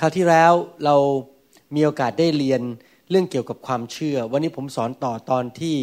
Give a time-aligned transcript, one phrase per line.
[0.00, 0.52] คราวที่แล้ว
[0.84, 0.96] เรา
[1.74, 2.62] มีโอกาสได้เรียน
[3.10, 5.76] เรื่องเกี่ยวกับความเชื่อ วันนี้ผมสอนต่อตอนที่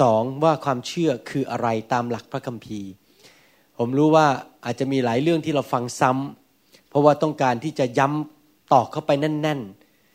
[0.00, 2.90] สองว่าความเชื่อคืออะไรตามหลักพระคัมภีร์
[3.78, 4.26] ผมรู้ว่า
[4.64, 9.60] อาจจะมีหลายเรื่องที่เราฟังซ้ำเพราะว่าต้องการที่จะย้ำตอกเข้าไปแน่น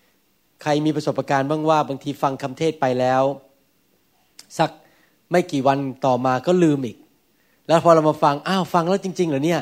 [0.01, 3.23] ๆ ใครมีประสบการณ์บ้างว่าบางทีฟังคำเทศไปแล้ว
[4.57, 4.69] สัก
[5.31, 6.97] ไม่กี่วันต่อมาก็ลืมอีก
[7.67, 9.61] แล้วพอเรามาฟังอ้าวฟังแล้วจริง ๆ เหรอเนี่ย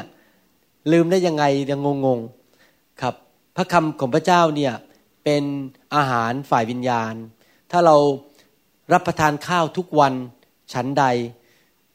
[0.91, 3.15] ลืมได้ยังไงยังงงๆครับ
[3.55, 4.73] พระคำของพระเจ้าเนี่ย
[5.23, 5.43] เป็น
[5.95, 7.13] อาหารฝ่ายวิญญาณ
[7.71, 7.95] ถ้าเรา
[8.93, 10.13] รับประทานข้าวทุกวัน
[10.73, 11.05] ฉันใด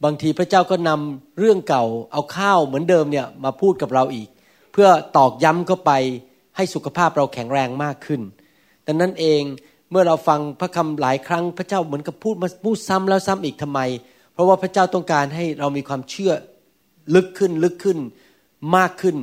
[0.04, 4.28] บางทีพระเจ้าก็นำเรื่องเก่าเอาข้าวเหมือนเดิมเนี่ยมาพูดกับเราอีก
[4.72, 5.92] เพื่อตอกย้ำเข้าไป
[6.56, 8.20] ให้สุขภาพเราแข็งแรงมากขึ้น
[8.86, 9.42] ดังนั้นเอง
[9.90, 13.80] เมื่อเราฟังพระคำหลายครั้งพระเจ้าเหมือนกับพูดมาพูดซ้ำแล้วซ้ำอีกทำไม
[14.32, 16.32] เพราะว่าพระเจ้าต้องการให้เรามีความเชื่อ
[17.14, 17.98] ลึกขึ้นลึกขึ้น
[18.76, 19.16] มากขึ้น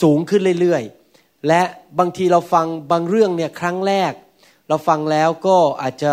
[0.00, 0.99] สูงขึ้นเรื่อยๆ
[1.48, 1.62] และ
[1.98, 4.12] บางทีเราฟังบางเรื่องเนี่ยครั้งแรก
[4.68, 6.12] เราฟังแล้วก็อาจจะ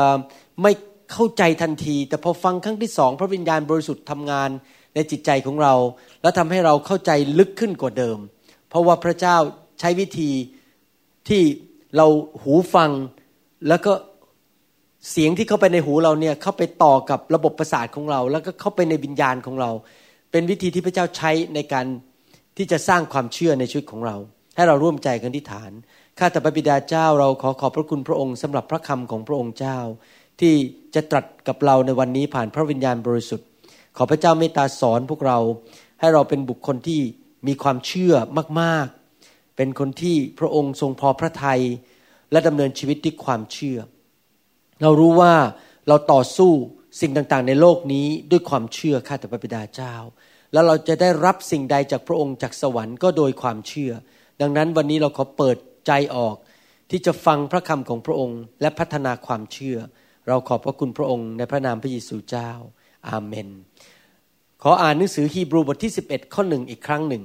[0.61, 0.71] ไม่
[1.11, 4.49] เข้าใจทันที แต่พอฟังครั้งที่สองพระวิญญาณบริสุทธิ์ทำงาน
[4.95, 5.73] ในจิตใจของเรา
[6.21, 8.17] แล้วทำให้เราเข้าใจลึกขึ้นกว่าเดิม
[8.69, 9.37] เพราะว่าพระเจ้า
[9.79, 10.31] ใช้วิธี
[11.29, 11.41] ที่
[11.97, 12.07] เรา
[12.41, 12.91] หูฟัง
[13.67, 13.93] แล้วก็
[15.11, 19.71] เสียงที่เข้าไปในหูเราเนี่ยเข้าไปต่อกับระบบประสาทของเรา แล้วก็เข้าไปในวิญญาณของเรา
[20.31, 21.85] เป็นวิธีที่พระเจ้าใช้ในการ
[22.57, 24.15] ที่จะสร้างความเชื่อในชีวิตของเรา
[24.57, 25.71] ให้เราร่วมใจกันที่ฐาน
[26.19, 29.79] ข้าแต่พระบิดาเจ้าเราขอขอบพระคุณพระองค์สำหรับพระคำของพระองค์เจ้า
[30.39, 30.53] ที่
[30.95, 33.47] จะตรัสกับเราในวันนี้ผ่านพระวิญญาณบริสุทธิ์
[33.97, 35.39] ขอพระเจ้าเมตตาสอนพวกเรา
[35.99, 37.01] ให้เราเป็นบุคคลที่
[37.47, 38.13] มีความเชื่อ
[38.61, 41.61] มากๆ เป็นคนที่พระองค์ทรงพอพระทัย
[42.31, 43.77] และดำเนินชีวิตด้วยความเชื่อ
[44.81, 45.33] เรารู้ว่า
[45.87, 46.51] เราต่อสู้
[47.01, 49.95] สิ่งต่างๆ ในโลกนี้ด้วยความเชื่อข้าแต่พระบิดาเจ้า
[50.53, 53.91] แล้วเราจะได้รับสิ่งใดจากพระองค์จากสวรรค์ก็โดยความเชื่อ
[54.41, 56.35] ดังนั้นวันนี้เราขอเปิดใจออก
[56.91, 59.77] ที่จะฟังพระคำของพระองค์ และพัฒนาความเชื่อ
[60.27, 62.51] เราขอบพระคุณพระองค์ในพระนามพระเยซูเจ้า
[63.09, 63.49] อาเมน
[64.63, 67.23] ขออ่านหนังสือฮีบรูบทที่ 11 ข้อหนึ่งอีกครั้งหนึ่ง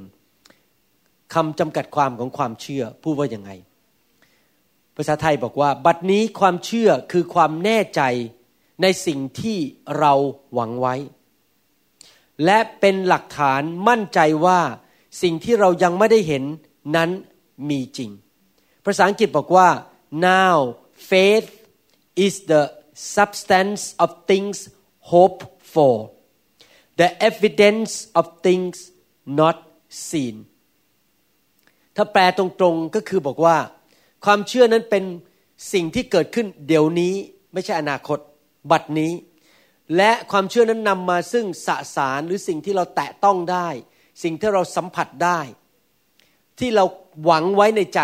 [1.35, 3.51] คำจำกัดความของความเชื่อพูดว่าอย่างไง
[4.97, 8.03] ภาษาไทยบอกว่า บัดนี้ความเชื่อคือความแน่ใจ
[8.83, 9.59] ในสิ่งที่
[9.99, 10.13] เรา
[10.55, 10.95] หวังไว้
[12.45, 14.61] และเป็นหลักฐานมั่นใจว่า
[15.23, 16.45] สิ่งที่เรายังไม่ได้เห็น
[16.97, 17.11] นั้น
[17.69, 18.11] มีจริง
[18.85, 19.69] ภาษาอังกฤษบอกว่า
[20.29, 20.55] now
[21.11, 21.49] faith
[22.25, 22.63] is the
[23.17, 24.57] substance of things
[25.11, 25.45] hoped
[25.75, 25.97] for
[27.01, 28.77] the evidence of things
[29.41, 29.57] not
[30.09, 30.37] seen
[31.97, 33.57] ถ้าแปลตรงๆก็คือบอกว่า
[34.25, 35.05] ความเชื่อนั้นเป็น
[35.73, 37.15] สิ่งที่เกิดขึ้นเดี๋ยวนี้
[37.53, 38.19] ไม่ใช่อนาคต
[38.71, 39.13] บัดนี้
[39.97, 43.69] และความเชื่อนั้นนำมาซึ่งสสารหรือสิ่งที่เราแตะต้องได้
[44.23, 45.41] สิ่งที่เราสัมผัสได้
[46.59, 46.85] ที่เรา
[47.25, 48.01] หวังไว้ในใจ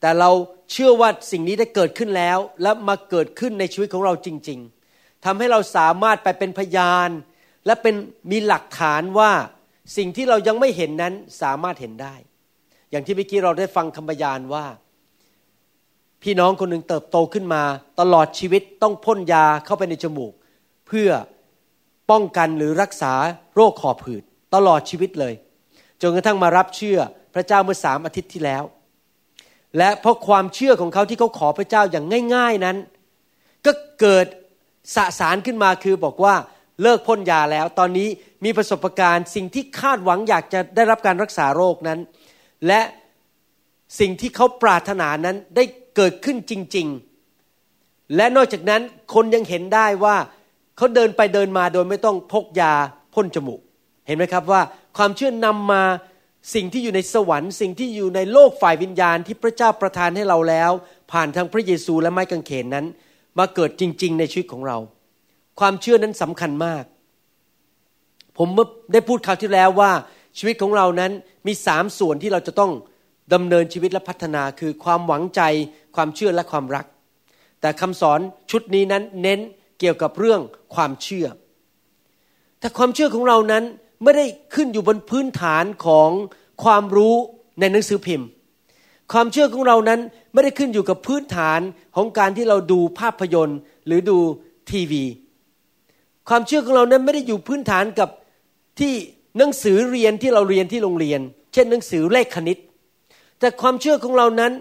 [0.00, 0.30] แต่เรา
[0.72, 4.58] เชื่อว่าสิ่งนี้ได้เกิดขึ้นแล้ว และมาเกิดขึ้นในชีวิตของเราจริง
[4.92, 7.08] ๆทำให้เราสามารถไปเป็นพยาน
[7.66, 7.94] และเป็น
[8.30, 9.32] มีหลักฐานว่า
[9.96, 12.14] สิ่งที่เรายังไม่เห็นนั้นสามารถเห็นได้
[12.90, 14.66] อย่างที่เมื่อกี้เราได้ฟังคำพยานว่า
[16.22, 17.62] พี่น้องคนหนึ่งเติบโตขึ้นมา
[18.00, 20.32] ตลอดชีวิตต้องพ่นยาเข้าไปในจมูก
[20.86, 21.10] เพื่อ
[22.10, 23.12] ป้องกันหรือรักษา
[23.54, 24.22] โรคขอบหืด
[24.54, 25.34] ตลอดชีวิตเลย
[26.02, 26.98] จนกระทั่งมารับเชื่อ
[27.34, 28.64] พระเจ้าเมื่อสามอาทิตย์ที่แล้ว
[29.78, 32.76] และเพราะความเชื่อของเขาที่เขาขอพระเจ้าอย่างง่าย ๆนั้น
[33.66, 34.26] ก็เกิด
[34.94, 36.34] สสารขึ้นมาคือบอกว่า
[36.82, 38.08] เลิกพ่นยาแล้ว ตอนนี้
[38.44, 41.98] มีประสบการณ์สิ่งที่คาดหวังอยากจะได้รับการรักษาโรคนั้น
[42.66, 42.80] และ
[44.00, 45.64] สิ่งที่เขาปรารถนานั้นได้
[45.96, 46.86] เกิดขึ้นจริง
[47.52, 48.82] ๆ และนอกจากนั้น
[49.14, 50.16] คนยังเห็นได้ว่า
[50.76, 52.72] เขาเดินไปเดินมาโดยไม่ต้องพกยา
[53.14, 53.60] พ่นจมูก
[54.06, 54.60] เห็นไหมครับว่า
[54.96, 55.82] ความเชื่อนำมา
[56.54, 60.70] สิ่งที่อยู่ในสวรรค์ สิ่งที่อยู่ในโลกฝ่ายวิญญาณที่พระเจ้าประทานให้เราแล้ว
[61.12, 62.86] ผ่านทางพระเยซูและไม้กางเขนนั้น
[63.38, 64.78] มาเกิดจริง ๆ ในชีวิตของเรา
[65.60, 66.84] ความเชื่อนั้นสำคัญมาก
[68.38, 68.48] ผม
[68.92, 69.92] ได้พูดคราวที่แล้วว่า
[70.38, 71.12] ชีวิตของเรานั้น
[71.46, 72.72] มีสามส่วนที่เราจะต้อง
[73.34, 75.40] ดำเนินชีวิตและพัฒนาคือความหวังใจ
[75.96, 76.86] ความเชื่อและความรัก
[77.60, 79.40] แต่คำสอนชุดนี้นั้นเน้น
[79.80, 80.40] เกี่ยวกับเรื่อง
[80.74, 81.26] ความเชื่อ
[82.60, 83.64] แต่ความเชื่อของเรานั้น
[84.02, 86.10] ไม่ได้ขึ้นอยู่บนพื้นฐานของ
[86.62, 87.14] ความรู้
[87.60, 88.28] ในหนังสือพิมพ์
[89.12, 90.00] ความเชื่อของเรานั้น
[90.32, 91.60] ไม่ได้ขึ้นอยู่กับพื้นฐาน
[91.96, 94.18] ของการที่เราดูภาพยนตร์ หรือดู
[94.70, 95.04] ทีวี
[96.28, 98.08] ความเชื่อของเรานั้นไม่ได้อยู่พื้นฐานกับ
[98.80, 98.92] ที่
[99.38, 101.20] หนังสือเรียนที่เราเรียนที่โรงเรียน
[101.52, 102.58] เช่นหนังสือเลขคณิต
[103.38, 104.52] แต่ความเชื่อของเรานั้น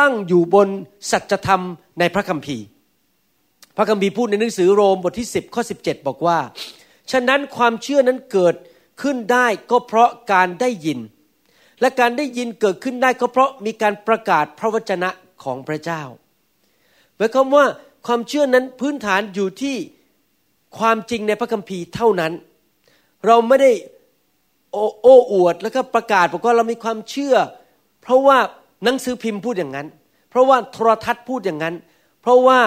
[0.00, 0.68] ตั้งอยู่บน
[1.10, 1.62] สัจธรรม
[1.98, 2.64] ในพระคัมภีร์
[3.76, 6.38] พระคัมภีร์พูดในหนังสือโรมบทที่ 10 ข้อ 17 บอกว่า
[7.10, 8.54] ฉะนั้นความเชื่อนั้นเกิด
[9.02, 10.98] ขึ้นได้ก็เพราะการได้ยิน
[11.80, 15.10] และการได้ยินเกิดขึ้นได้ก็เพราะมีการประกาศพระวจนะ
[15.42, 16.02] ของพระเจ้า
[17.16, 17.64] หมายความว่า
[18.06, 19.76] ความเชื่อนั้นพื้นฐานอยู่ที่
[20.78, 22.32] ความจริงในพระคัมภีร์เท่านั้น
[23.26, 23.72] เราไม่ได้
[24.72, 27.34] โอโอ้อวดแล้วก็ประกาศบอกว่าเรามีความเชื่อ
[28.02, 28.38] เพราะว่า
[28.84, 29.86] หนังสือพิมพ์พูดอย่างนั้น
[30.30, 31.74] เพราะว่าโทรทัศน์พูดอย่างนั้น
[32.22, 32.58] เพราะว่า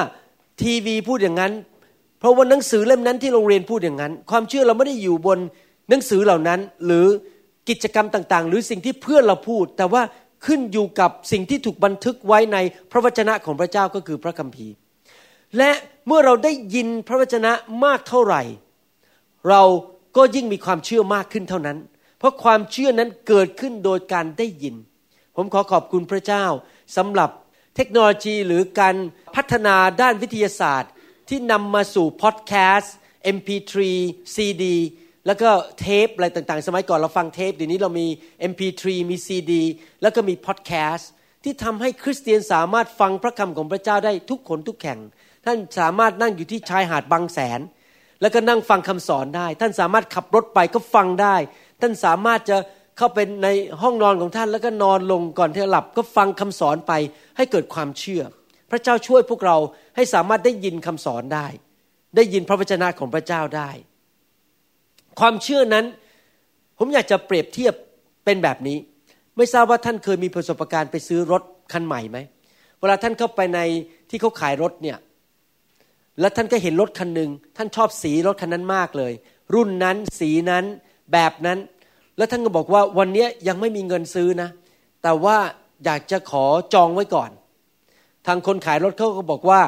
[0.61, 1.53] ทีวีพูดอย่างนั้น
[2.19, 5.39] เพราะว่าหนังสือเล่มนั้นที่โรงเรียนพูดอย่างนั้น ความเชื่อเราไม่ได้อยู่บน
[5.91, 7.07] หนังสือเหล่านั้นหรือ
[7.69, 10.03] กิจกรรมต่างๆ หรือสิ่งที่เพื่อนเราพูด แต่ว่า
[10.45, 12.57] ขึ้นอยู่กับสิ่งที่ถูกบันทึกไว้ใน
[12.91, 14.73] พระวจนะของพระเจ้าก็คือพระคัมภีร์
[15.57, 15.71] และ
[16.07, 17.51] เมื่อเราได้ยินพระวจนะ
[17.85, 18.41] มากเท่าไหร่
[19.49, 19.63] เรา
[20.17, 21.77] ก็ยิ่งมีความเชื่อมากขึ้นเท่านั้น
[22.19, 24.75] เพราะความเชื่อนั้นเกิดขึ้นโดยการได้ยิน
[25.35, 26.45] ผมขอขอบคุณพระเจ้า
[26.97, 27.29] สำหรับ
[27.75, 28.95] เทคโนโลยีหรือการ
[29.35, 30.91] พัฒนาด้านวิทยาศาสตร์
[31.29, 32.95] ที่นำมาสู่พอดแคสต์
[33.35, 33.73] MP3
[34.35, 34.63] CD
[35.25, 38.07] แล้วก็เทปอะไรต่างๆ สมัยก่อนเราฟังเทปเดี๋ยวนี้เรามี
[38.51, 39.53] MP3 มี CD
[40.01, 41.09] แล้วก็มีพอดแคสต์
[41.43, 44.99] ที่ทำให้คริสเตียนสามารถฟังพระคำของพระเจ้าได้ทุกคนทุกแข่ง
[45.45, 47.59] ท่านสามารถนั่งอยู่ที่ชายหาดบางแสน
[48.21, 51.35] แล้วก็นั่งฟังคำสอนได้ ท่านสามารถขับรถไปก็ฟังได้
[51.81, 52.57] ท่านสามารถจะ
[52.97, 53.47] เข้าไปใน
[53.81, 56.93] ห้องนอนของท่านแล้วก็นอนลงก่อนที่จะหลับก็ฟังคำสอนไป
[57.37, 58.23] ให้เกิดความเชื่อ
[58.71, 59.57] พระเจ้าช่วยพวกเรา
[59.95, 61.47] ให้สามารถได้ยินคำสอนได้
[62.15, 63.69] ได้ยินพระวจนะของพระเจ้าได้
[65.21, 65.85] ความเชื่อนั้น
[66.77, 67.73] ผมอยากจะเปรียบเทียบ
[68.25, 68.77] เป็นแบบนี้
[69.37, 72.17] ไม่ทราบว่าท่านเคยมีประสบการณ์ไปซื้อรถคันใหม่ไหม
[72.79, 73.59] เวลาท่านเข้าไปใน
[74.09, 74.97] ที่เขาขายรถเนี่ย
[76.19, 79.13] แล้วท่านก็เห็นรถคันหนึ่งท่านชอบสีรถคันนั้นมากเลย
[79.53, 80.65] รุ่นนั้นสีนั้น
[81.13, 81.57] แบบนั้น
[82.17, 84.49] แล้วท่านก็บอกว่าวันนี้ยังไม่มีเงินซื้อนะ
[85.03, 85.37] แต่ว่า
[85.85, 87.31] อยากจะขอจองไว้ก่อน
[88.27, 89.61] ทางคนขายรถเขาก็บอกว่า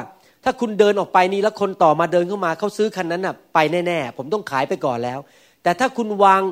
[0.44, 5.18] ถ้าคุณเดินออกไปนี่แล้วคนต่อมาเดินเข้ามาเขาซื้อคันนั้นน่ะไปแน่ๆผมต้องขายไปก่อนแล้ว
[5.64, 6.42] แต่ถ้าคุณวาง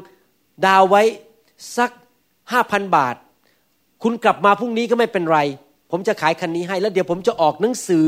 [0.67, 1.03] ดาวไว้
[1.77, 1.91] สัก
[2.53, 3.17] ห้าพันบาท
[4.03, 5.39] คุณกลับมาพรุ่งนี้ก็ไม่เป็นไร
[5.91, 8.07] ผมจะขายคันนี้ให้แล้วเดี๋ยวผมจะออกหนังสือ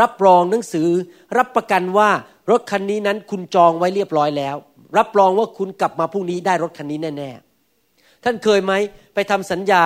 [0.00, 0.88] รับรองหนังสือ
[1.36, 2.10] รับประกันว่า
[2.50, 4.56] รถคันนี้นั้นคุณจองไว้เรียบร้อยแล้ว
[4.98, 8.72] รับรองว่าคุณกลับมาพรุ่งนี้ได้รถคันนี้แน่ๆท่านเคยไหม
[9.14, 9.82] ไปทำสัญญา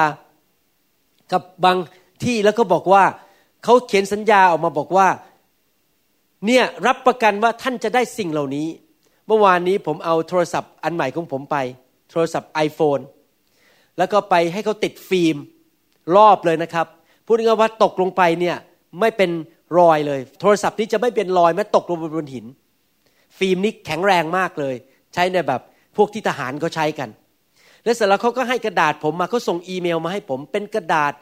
[1.32, 1.76] กับบาง
[2.24, 3.04] ที่แล้วก็บอกว่า
[3.64, 5.08] เขาเขียนสัญญาออกมาบอกว่า
[6.46, 8.68] เนี่ยรับประกันว่าท่านจะได้สิ่งเหล่านี้
[9.26, 11.56] เมื่อวานนี้ผมเอาโทรศัพท์อันใหม่ของผมไป
[12.10, 13.02] โทรศัพท์ iPhone
[13.98, 15.36] แล้วก็ไปให้เขาติดฟิล์ม
[16.16, 16.86] รอบเลยนะครับ
[17.26, 18.56] พูดง่ายๆว่าตกลงไปเนี่ย
[19.00, 19.30] ไม่เป็น
[19.78, 22.46] รอยเลย โทรศัพท์นี้จะไม่เป็นรอยแม้ตกลงบนหิน
[23.38, 24.74] ฟิล์มนี้แข็งแรงมากเลย
[25.14, 25.60] ใช้ในแบบ
[25.96, 27.08] พวกที่ทหารเขาใช้กัน
[27.84, 31.12] และเสร็จแล้วเขาก็ให้กระดาษผมมาเขาส่งอีเมลมาให้ผม เป็นกระดาษ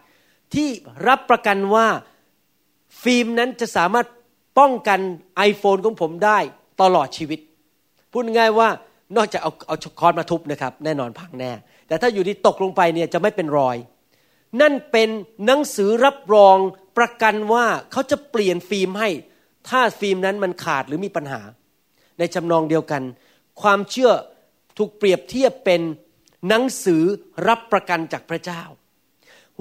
[0.54, 0.68] ที่
[1.08, 1.86] รับประกันว่า
[3.02, 4.06] ฟิล์มนั้นจะสามารถ
[4.58, 5.00] ป้องกัน
[5.50, 6.38] iPhone ของผมได้
[6.82, 7.40] ตลอดชีวิต
[8.14, 8.68] พูดง่ายว่า
[9.16, 11.52] นอกจากเอาเอาคอนมาทุบนะครับ แน่นอนพังแน่
[11.88, 13.76] แต่ถ้าอยู่ที่ตกลงไปเนี่ยจะไม่เป็นรอย
[14.60, 15.08] นั่นเป็น
[15.46, 16.56] หนังสือรับรอง
[16.98, 19.10] ประกันว่าเขาจะเปลี่ยนฟิล์มให้
[19.68, 21.40] ถ้าฟิล์มนั้นมันขาดหรือมีปัญหา
[22.18, 23.02] ในจำนองเดียวกัน
[23.62, 24.12] ความเชื่อ
[24.78, 25.80] ถูกเปรียบเทียบเป็น
[26.48, 27.02] หนังสือ
[27.48, 28.62] รับประกันจากพระเจ้า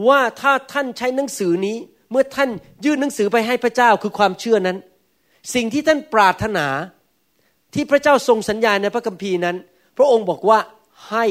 [0.07, 1.77] ว่าถ้าท่านใช้หนังสือนี้
[2.12, 2.50] เมื่อท่าน
[2.86, 4.77] ยื่นหนังสือไปให้พระเจ้าคือความเชื่อนั้น
[5.55, 6.67] สิ่งที่ท่านปรารถนา
[7.74, 9.56] ที่พระเจ้าทรงสัญญาในพระคัมภีร์นั้น
[9.98, 10.60] พระองค์บอกว่า
[11.10, 11.25] ให้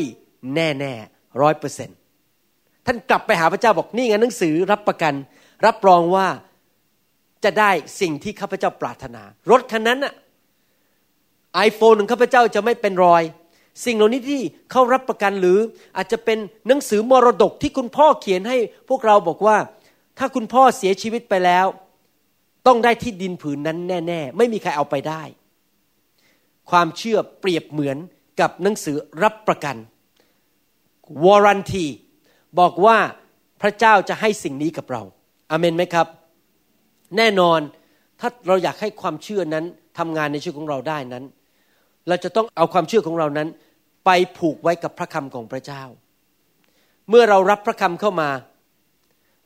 [0.54, 0.94] แน่แน่
[1.42, 1.90] ร้อยเปอร์เซ็น
[2.86, 5.14] ท่านกลับไปหาพระเจ้าบอกนี่ไงหนังสือรับประกัน
[5.66, 6.26] รับรองว่า
[7.44, 7.70] จะได้
[8.00, 10.14] สิ่งที่ข้าพเจ้าปรารถนา รถคันนั้นอะ
[11.54, 13.22] ไอโฟนของข้าพเจ้าจะไม่เป็นรอย
[13.84, 15.58] สิ่งเหล่านี้ที่เขารับประกันหรือ
[15.96, 18.56] อาจจะเป็นหนังสือมรดกที่คุณพ่อเขียนให้
[18.88, 19.56] พวกเราบอกว่า
[20.18, 21.66] ถ้าคุณพ่อเสียชีวิตไปแล้ว
[22.66, 25.22] ต้องได้ที่ดินผืนนั้นแน่ ๆ ไม่มีใครเอาไปได้
[26.70, 27.98] ความเชื่อเปรียบเหมือน
[28.40, 29.76] กับหนังสือรับประกัน
[31.24, 31.86] วอรันที
[32.58, 32.96] บอกว่า
[33.62, 35.02] พระเจ้าจะให้สิ่งนี้กับเรา
[35.50, 36.06] อเมนไหมครับ
[37.16, 37.60] แน่นอน
[38.20, 39.64] ถ้าเราอยากให้ความเชื่อนั้น
[39.98, 41.24] ทำงานในชีวิตของเราได้นั้น
[42.08, 43.48] เราจะต้องเอาความเชื่อของเรานั้น
[44.06, 45.82] ไปผูกไว้กับพระคำของพระเจ้า
[47.08, 48.30] เมื่อเรารับพระคำเข้ามา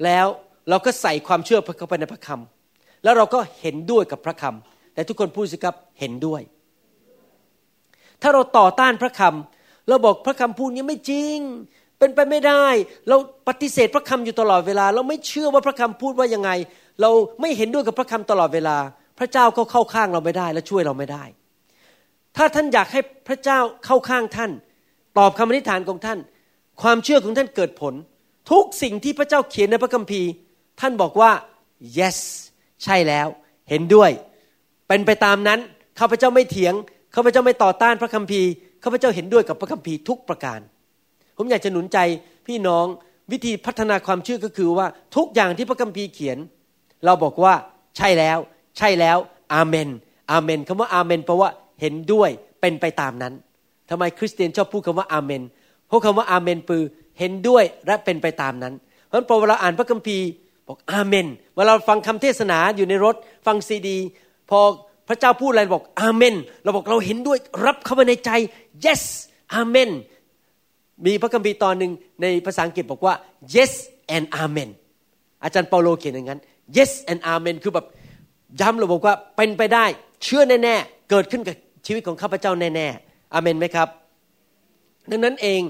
[0.04, 0.26] แล้ว
[0.70, 6.42] เราก็ใส่ความเชื่อเข้าไปในพระคำแล้วเราก็เห็นด้วยกับพระคำแต่ทุกคนพูดสิครับเห็นด้วย
[8.22, 11.38] ถ้าเราต่อต้านพระคำเราบอกพระคำพูดนี้ไม่จริง
[11.98, 12.64] เป็นไปไม่ได้
[13.08, 13.16] เรา
[13.48, 16.50] ปฏิเสธพระคำอยู่ตลอดเวลา เราไม่เชื่อว่าพระคำพูดว่ายังไง
[17.00, 18.76] เราไม่เห็นด้วยกับพระคำตลอดเวลา
[19.18, 21.24] พระเจ้าก็เข้าข้างเราไม่ได้และช่วยเราไม่ได้
[22.36, 24.50] ถ้าท่านอยากให้พระเจ้าเข้าข้างท่าน
[25.18, 26.18] ตอบคำอธิษฐานของท่าน
[26.82, 27.94] ความเชื่อของท่านเกิดผล
[28.50, 30.28] ทุกสิ่งที่พระเจ้าเขียนในพระคัมภีร์
[30.80, 31.30] ท่านบอกว่า
[31.98, 32.18] yes
[32.84, 33.28] ใช่แล้ว
[33.70, 34.10] เห็นด้วย
[34.88, 35.60] เป็นไปตามนั้น
[35.98, 36.74] ข้าพเจ้าไม่เถียง
[37.16, 38.48] ข้าพเจ้าไม่ต่อต้านพระคัมภีร์
[38.84, 40.60] ข้าพเจ้าเห็นด้วยกับพระคัมภีร์ทุกประการ
[41.36, 41.98] ผมอยากจะหนุนใจ
[42.46, 42.86] พี่น้อง
[43.32, 46.38] วิธีพัฒนาความเชื่อก็คือว่าทุกอย่างที่พระคัมภีร์เขียน
[47.04, 47.54] เราบอกว่า
[47.96, 48.38] ใช่แล้ว
[48.78, 49.18] ใช่แล้ว
[49.54, 49.88] อาเมน
[50.30, 52.30] อาเมนคำว่าอาเมนแปลว่าเห็นด้วย
[52.60, 53.34] เป็นไปตามนั้น
[53.90, 55.42] ทำไมคริสเตียนชอบพูดคำว่าอาเมน
[55.88, 56.82] เพราะคำว่าอาเมนปือ
[57.18, 58.74] เห็นด้วยและเป็นไปตามนั้น
[59.06, 60.26] เพราะฉะนั้นพอเวลาอ่านพระคัมภีร์
[60.66, 63.98] บอกอาเมนเวลาฟังคำเทศนาอยู่ในรถฟังซีดี
[64.50, 64.60] พอ
[65.08, 68.30] พระเจ้าพูดอะไรบอกอาเมน เราบอกเราเห็นด้วยรับเข้ามาในใจ
[68.84, 69.02] yes
[69.54, 69.90] อาเมน
[71.06, 73.14] มีพระคัมภีร์ตอนหนึ่งในภาษาอังกฤษบอกว่า
[73.54, 73.72] yes
[74.16, 74.70] and amen
[75.42, 76.40] อาจารย์เปาโลเขียนอย่างนั้น
[76.76, 77.86] yes and amen คือแบบ
[78.60, 79.84] ย้ำเราบอกว่าเป็นไปได้
[80.24, 83.88] เชื่อแน่ๆ เกิดขึ้นกับชีวิตของข้าพเจ้าแน่ๆอาเมนไหมครับ
[85.10, 85.60] ดังนั้นเอง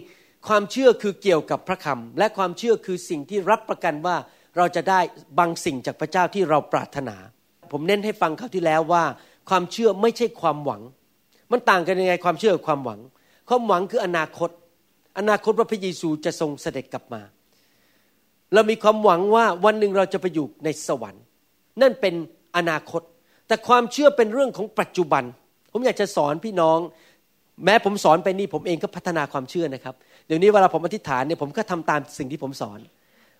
[0.48, 4.16] ความเชื่อคือเกี่ยวกับพระคำและความเชื่อคือสิ่งที่รับประกันว่า
[4.56, 5.00] เราจะได้
[5.38, 7.16] บางสิ่งจากพระเจ้าที่เราปรารถนา
[7.72, 9.02] ผมเน้นให้ฟังคราวที่แล้วว่า
[9.48, 10.82] ความเชื่อไม่ใช่ความหวัง
[11.52, 13.00] มันต่างกันยังไงความเชื่อกับความหวัง
[13.48, 14.50] ความหวังคืออนาคต
[15.18, 17.22] อนาคตว่าพระเยซูจะทรงเสด็จกลับมา
[18.54, 21.22] เรามีความหวังว่าวันหนึ่งเราจะไปอยู่ในสวรรค์
[21.82, 22.14] นั่นเป็น
[22.56, 23.02] อนาคต
[23.46, 25.24] แต่ความเชื่อเป็นเรื่องของปัจจุบัน
[25.72, 26.78] ผมอยากจะสอนพี่น้อง
[27.64, 29.94] แม้ผมสอนไปนี่ผมเองก็พัฒนาความเชื่อนะครับ
[30.26, 32.78] เดี๋ยวนี้เวลาผมอธิษฐานเนี่ยผมก็ทำตามสิ่งที่ผมสอน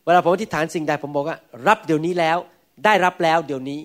[0.04, 2.38] เวลาผมอธิษฐานสิ่งใดผมบอกว่า รับเดี๋ยวนี้แล้ว
[2.85, 3.80] ได้รับแล้วเดี๋ยวนี้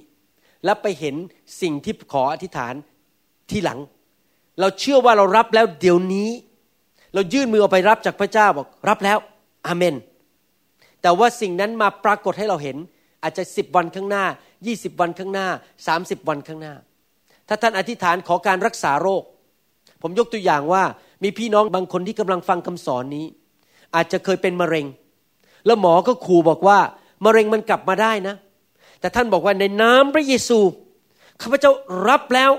[0.66, 1.16] แล้วไปเห็น
[1.62, 2.74] สิ่งที่ขออธิษฐาน
[3.50, 3.80] ที่หลัง
[4.60, 6.30] เราเชื่อว่าเรารับแล้วเดี๋ยวนี้
[7.14, 9.18] เรายื่นมือออกไปรับจากพระเจ้าบอกรับแล้ว
[9.68, 9.96] อาเมน
[11.02, 12.78] แต่ว่าสิ่งนั้นมาปรากฏให้เราเห็น
[13.24, 14.26] อาจจะสิบวันข้างหน้า
[14.66, 15.48] ยี่สิบวันข้างหน้า
[15.88, 16.74] สามสิบวันข้างหน้า
[17.48, 19.24] ถ้าท่านอธิษฐานขอการรักษาโรค
[20.02, 20.84] ผมยกตัวอย่างว่า
[21.24, 23.26] มีพี่น้องบางคนที่กำลังฟังคำสอนนี้
[23.96, 24.86] อาจจะเคยเป็นมะเร็ง
[25.66, 26.80] แล้วหมอก็ขู่บอกว่า
[27.26, 28.36] มะเร็งมันกลับมาได้นะ
[29.02, 30.60] แต่ท่านบอกว่าในน้ำพระเยซู
[31.42, 31.72] ข้าพเจ้า
[32.08, 32.52] รับแล้ว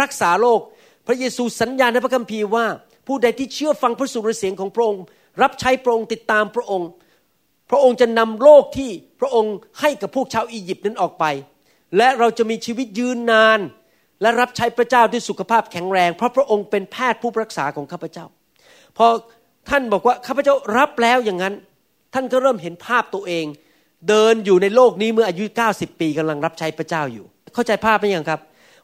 [0.00, 0.60] รักษาโรค
[1.06, 2.66] พระเยซูสัญญาในพระคัมภีร์ว่า
[3.06, 5.02] ผู้ใดที่เชื่อฟังพระสุรเสียงของพระองค์
[5.42, 6.88] รับใช้พระองค์ติดตามพระองค์
[7.70, 8.90] พระองค์จะนำโลกที่
[9.20, 11.24] พระองค์ให้กับพวกชาวอียิปต์นั้นออกไป
[11.96, 13.58] และเราจะมีชีวิตยืนนาน
[14.22, 18.24] และรับใช้พระเจ้าด้วยสุขภาพแข็งแรง เพราะพระองค์เป็นแพทย์ผู้รักษาของข้าพเจ้า
[18.96, 19.06] พอ
[19.68, 21.54] ท่านบอกว่าข้าพเจ้ารับแล้วอย่างนั้น
[22.14, 23.46] ท่านก็เริ่มเห็นภาพตัวเอง
[24.08, 28.40] เดินอยู่ในโลกนี้เมื่ออายุ 90 ปีกำลังรับใช้พระเจ้าอยู่ เข้าใจภาพไหมยังครับ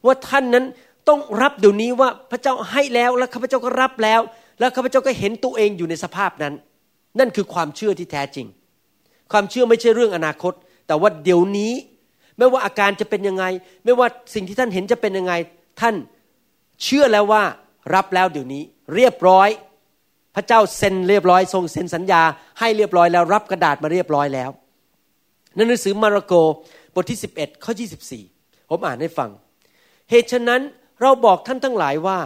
[0.06, 0.64] ว่าท่านนั้น
[1.08, 4.20] ต้องรับเดี๋ยวนี้ว่าพระเจ้าให้แล้วแล้วข้าพเจ้าก็รับแล้ว
[4.58, 6.54] แล้วข้าพเจ้าก็เห็นตัวเองอยู่ในสภาพนั้น
[7.18, 8.46] นั่นคือความเชื่อที่แท้จริง
[9.32, 10.52] ความเชื่อไม่ใช่เรื่องอนาคต
[10.86, 11.72] แต่ว่าเดี๋ยวนี้
[12.38, 13.44] ไม่ว่าอาการจะเป็นยังไง
[13.84, 15.32] ไม่ว่าสิ่งที่ท่านเห็นจะเป็นยังไง
[15.80, 15.94] ท่าน
[16.84, 17.42] เชื่อแล้วว่า
[17.94, 18.62] รับแล้วเดี๋ยวนี้
[18.94, 19.48] เรียบร้อย
[20.34, 22.22] พระเจ้าเซ็นเรียบร้อยทรงเซ็นสัญญา
[22.58, 24.50] ให้เรียบร้อยแล้วรับกระดาษมาเรียบร้อยแล้ว
[25.54, 26.34] ในหนังสือมาระโก
[26.94, 27.72] บทที่ 11 ข้อ
[28.20, 29.30] 24 ผมอ่านให้ฟัง
[30.10, 30.60] เหตุฉะนั้น
[31.00, 32.18] เราบอกท่านทั้งหลายว่า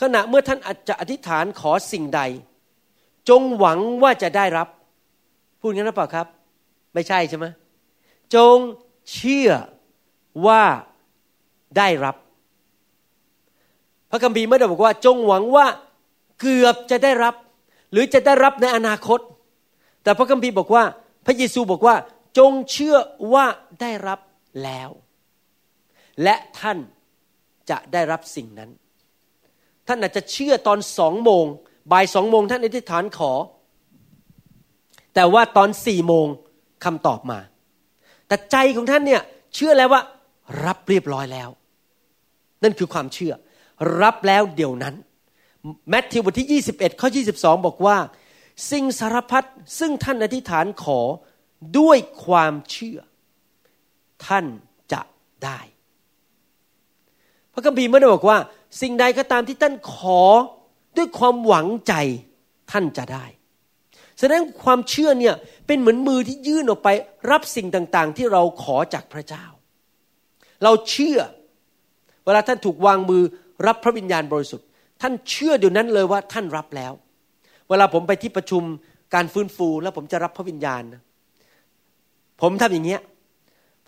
[0.00, 2.20] ขณะเมื่อท่านอาจจะอธิษฐานขอสิ่งใด
[3.28, 4.68] จงหวังว่าจะได้รับ
[5.60, 6.26] พูดงั้นหรือเปล่าครับ
[6.94, 7.46] ไม่ใช่ใช่ไหม
[8.34, 8.56] จง
[9.12, 9.50] เชื่อ
[10.46, 10.62] ว่า
[11.78, 12.16] ได้รับ
[14.10, 15.66] พระคัมภีร์ไม่ได้บอกว่า จงหวังว่า
[16.40, 17.34] เกือบจะได้รับ
[17.92, 19.20] หรือจะได้รับในอนาคต
[20.02, 20.82] แต่พระคัมภีร์บอกว่า
[21.26, 21.94] พระเยซูบอกว่า
[22.38, 22.96] จงเชื่อ
[23.32, 23.46] ว่า
[23.80, 24.20] ได้รับ
[24.64, 24.90] แล้ว
[26.22, 26.78] และท่าน
[27.70, 28.70] จะได้รับสิ่งนั้น
[29.86, 31.44] ท่านอาจจะเชื่อตอนสองโมง
[31.92, 33.32] บ่ายสองโมงท่านอธิษฐานขอ
[35.14, 36.26] แต่ว่าตอนสี่โมง
[36.84, 37.38] คำตอบมา
[38.26, 39.22] แต่ใจของท่านเนี่ย
[39.54, 40.02] เชื่อแล้วว่า
[40.64, 41.48] รับเรียบร้อยแล้ว
[42.62, 43.32] นั่นคือความเชื่อ
[44.02, 44.94] รับแล้วเดี๋ยวนั้น
[45.88, 47.96] แมทธิวบทที่ 21 ข้อ 22 บอกว่า
[48.70, 49.44] สิ่งสารพัด
[49.78, 51.00] ซึ่งท่านอธิษฐานขอ
[51.78, 52.98] ด้วยความเชื่อ
[54.26, 54.44] ท่าน
[54.92, 55.00] จะ
[55.44, 55.60] ได้
[57.52, 58.38] พระคัมภีร์ไม่ได้บอกว่า
[58.80, 60.22] สิ่งใดก็ตามที่ท่านขอ
[60.96, 61.94] ด้วยความหวังใจ
[62.70, 63.24] ท่านจะได้
[64.20, 65.34] แสดงความเชื่อเนี่ย
[65.66, 66.88] เป็นเหมือนมือที่ยื่นออกไป
[67.30, 69.44] รับสิ่งต่างๆ ที่เราขอจากพระเจ้า
[70.64, 71.18] เราเชื่อ
[72.24, 73.22] เวลาท่านถูกวางมือ
[73.66, 74.66] รับพระวิญญาณบริสุทธิ์
[75.00, 76.92] ท่านเชื่อเดี๋ยวนั้นเลยว่าท่านรับแล้ว
[77.68, 78.62] เวลาผมไปที่ประชุม
[79.14, 80.82] การฟื้นฟูแล้วผมจะรับพระวิญญาณ
[82.42, 83.00] ผมทำอย่างเงี้ย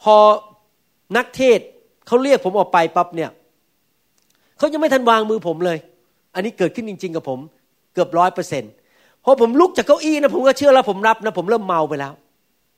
[0.02, 0.16] พอ
[1.16, 1.58] นักเทศ
[2.06, 3.30] เขาเรียกผมออกไปปั๊บเนี่ย
[4.58, 5.78] เขายังไม่ทันวางมือผมเลย
[6.34, 7.38] อันนี้เกิดขึ้นจริง ๆ กับผม
[7.94, 8.72] เกือบร้อยเปอร์เซ็นต์
[9.24, 12.12] พอผมลุกจากเก้าอี้นะผมก็เชื่อแล้วผมรับนะผมเริ่มเมาไปแล้ว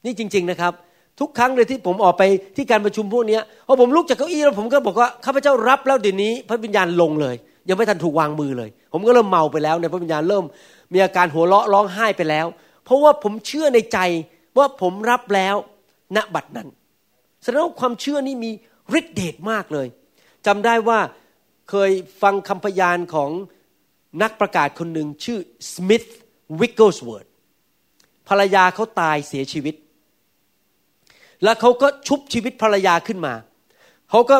[0.04, 0.72] นี่จริง ๆนะครับ
[1.20, 2.22] ทุกครั้งเลยที่ผมออกไป
[2.56, 7.34] ที่การประชุมพวกนี้พอผมลุกจากเก้าอี้แล้วผมก็บอกว่าข้าพเจ้ารับแล้วเดี๋ยวนี้ พระวิญญาณลงเลย
[7.68, 10.44] ยังไม่ทันถูกวางมือเลย ผมก็เริ่มเมาไปแล้วในพระวิญญาณเริ่ม
[10.92, 12.46] มีอาการหัวเราะร้องไห้ไปแล้ว
[12.84, 13.98] เพราะว่าผมเชื่อในใจ
[14.58, 15.56] ว่าผมรับแล้ว
[16.16, 16.68] ณบัดนั้น
[17.42, 18.50] แสดงว่าความเชื่อนี่มี
[18.98, 19.86] ฤทธิเดชมากเลย
[20.46, 20.98] จำได้ว่า
[21.70, 21.90] เคย
[22.22, 23.30] ฟังคำพยานของ
[24.22, 25.38] นักประกาศคนหนึ่งชื่อ
[25.72, 27.26] Smith Wigglesworth
[28.28, 29.74] ภรรยาเขาตายเสียชีวิต
[31.44, 33.34] แล้วเขาก็ชุบชีวิตภรรยาขึ้นมา
[34.10, 34.36] เขาก็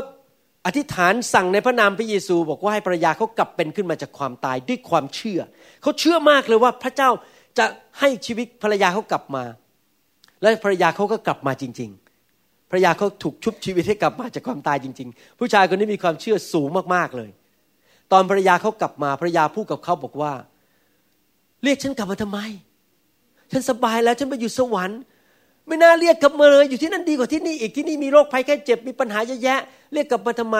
[0.66, 5.40] อธิษฐานสั่งในพระนามพระเยซู บอกว่าให้ภรรยาเขากลับเป็นขึ้นมาจากความตายด้วยความเชื่อ
[5.82, 7.10] เขาเชื่อมากเลยว่าพระเจ้า
[7.58, 7.66] จะ
[7.98, 9.44] ให้ชีวิตภรรยาเขากลับมา
[10.44, 11.90] และภรรยาเขาก็กลับมาจริง
[12.30, 17.30] ๆ ภรรยาเขาถูกชุบชีวิตให้กลับมาจากความตายจริง ๆ ผู้ชายคนนี้มีความเชื่อสูงมากๆเลย
[18.12, 20.32] ตอนภรรยาเขากลับมาภรรยาพูดกับเขาบอกว่า
[21.62, 22.38] เรียกฉันกลับมาทำไม
[23.52, 25.00] ฉันสบายแล้วฉันไปอยู่สวรรค์
[25.66, 29.60] ไม่น่าเรียกกลับมาเลยอยู่ที่นั่นดีกว่าที่นี่อีกที่นี่มีโรคภัยแค่เจ็บมีปัญหาเยอะแยะ
[29.92, 30.58] เรียกกลับมาทำไม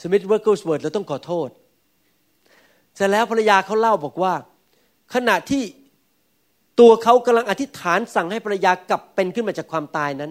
[0.00, 1.48] Smith Wigglesworth เราต้องขอโทษ
[2.96, 4.34] เสร็จแล้วภรรยาเขาเล่าบอกว่า
[5.14, 5.62] ขณะที่
[6.80, 10.30] ตัวเขากำลังอธิษฐานสั่งให้ภรรยากลับเป็นขึ้นมาจากความตายนั้น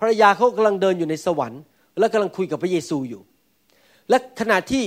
[0.00, 1.62] ภรรยาเขากำลังเดินอยู่ในสวรรค์
[1.98, 3.22] และกำลังคุยกับพระเยซูอยู่
[4.08, 4.84] และขณะที่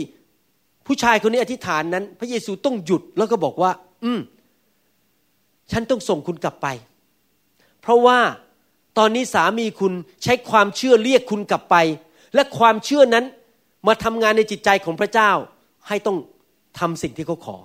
[0.88, 3.72] ผู้ชายคนนี้อธิษฐานนั้น พระเยซูต้องหยุดแล้วก็บอกว่า
[4.04, 4.22] อืม
[5.72, 6.68] ฉันต้องส่งคุณกลับไป
[7.82, 8.20] เพราะว่า
[8.98, 11.76] ตอนนี้สามีคุณใช้ความเชื่อเรียกคุณกลับไป
[12.36, 13.26] และความเชื่อนั้น
[13.88, 15.32] มาทำงานในจิตใจของพระเจ้า
[15.88, 16.18] ให้ต้อง
[16.80, 17.58] ทำสิ่งที่เขาขอ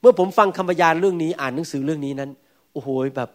[0.00, 2.30] เมื่อผมฟังคำพยานเรื่องนี้อ่านหนังสือเรื่องนี้นั้น
[2.72, 3.28] โอ้โหแบบ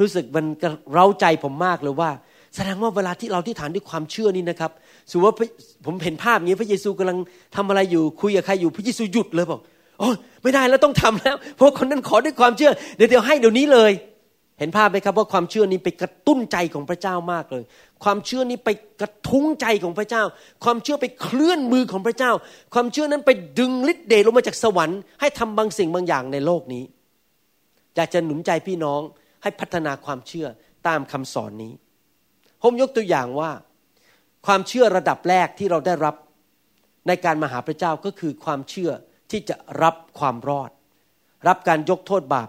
[0.00, 0.44] รู้สึกมัน
[0.92, 2.10] เร้าใจผมมากเลยว่า
[2.54, 4.70] แสดงว่าเวลาที่เราที่ฐานด้วยความเชื่อนี่นะครับ
[5.10, 5.36] สมมติว่า
[5.84, 7.18] ผมเห็นภาพอย่างนี้พระเยซูกำลัง
[7.56, 9.60] ทำอะไรอยู่คุยกับใครอยู่พระเยซูหยุดเลยบอก
[9.98, 10.08] โอ้
[10.42, 13.92] ไม่ได้แล้วต้องทำแล้วเพราะคนนั้นขอด้วยความเชื่อเดี๋ยวเดี๋ยวให้เดี๋ยวนี้เลย
[14.58, 17.64] เห็นภาพไหมครับว่าความเชื่อนี้ไปกระตุ้นใจของพระเจ้ามากเลย
[18.04, 20.22] ความเชื่อนี้ไปกระทุ้งใจของพระเจ้า
[20.64, 22.32] ความเชื่อไปเคลื่อนมือของพระเจ้า
[22.74, 26.84] ความเชื่อนั้นไปดึงฤทธิ์เดชลงมาจากสวรรค์ให้ทำบางสิ่งบางอย่างในโลกนี้
[27.96, 29.00] อยากจะหนุนใจพี่น้อง
[29.42, 30.46] ให้พัฒนาความเชื่อ
[30.86, 31.72] ตามคำสอนนี้
[32.62, 33.50] ผมยกตัวอย่างว่า
[34.46, 36.14] ความเชื่อระดับแรกที่เราได้รับ
[37.08, 38.90] ในการมาหาพระเจ้าก็คือความเชื่อ
[39.30, 40.70] ที่จะรับความรอด
[41.48, 42.48] รับการยกโทษบาป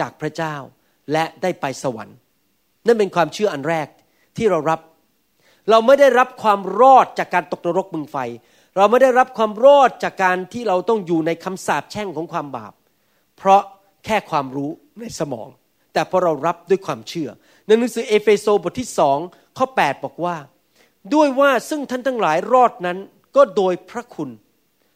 [0.00, 0.56] จากพระเจ้า
[1.12, 2.16] และได้ไปสวรรค์
[2.86, 3.88] นั่นเป็นความเชื่ออันแรก
[4.36, 4.80] ที่เรารับ
[5.70, 8.16] เราไม่ได้รับความรอดจากการตกนรกมึงไฟ
[8.76, 12.72] เราไม่ได้รับความรอดจากการที่เราต้องอยู่ในคำสาปแช่งของความบาป
[13.36, 13.62] เพราะ
[14.04, 14.70] แค่ความรู้
[15.00, 15.48] ในสมอง
[15.92, 17.28] แต่พอเรารับด้วยความเชื่อ
[17.66, 19.18] ในหนังสือเอเฟโซบทที่สอง
[19.58, 20.36] ข้อ 8 บอกว่า
[21.14, 22.98] ด้วยว่าซึ่งท่านทั้งหลายรอดนั้น
[23.36, 24.30] ก็โดยพระคุณ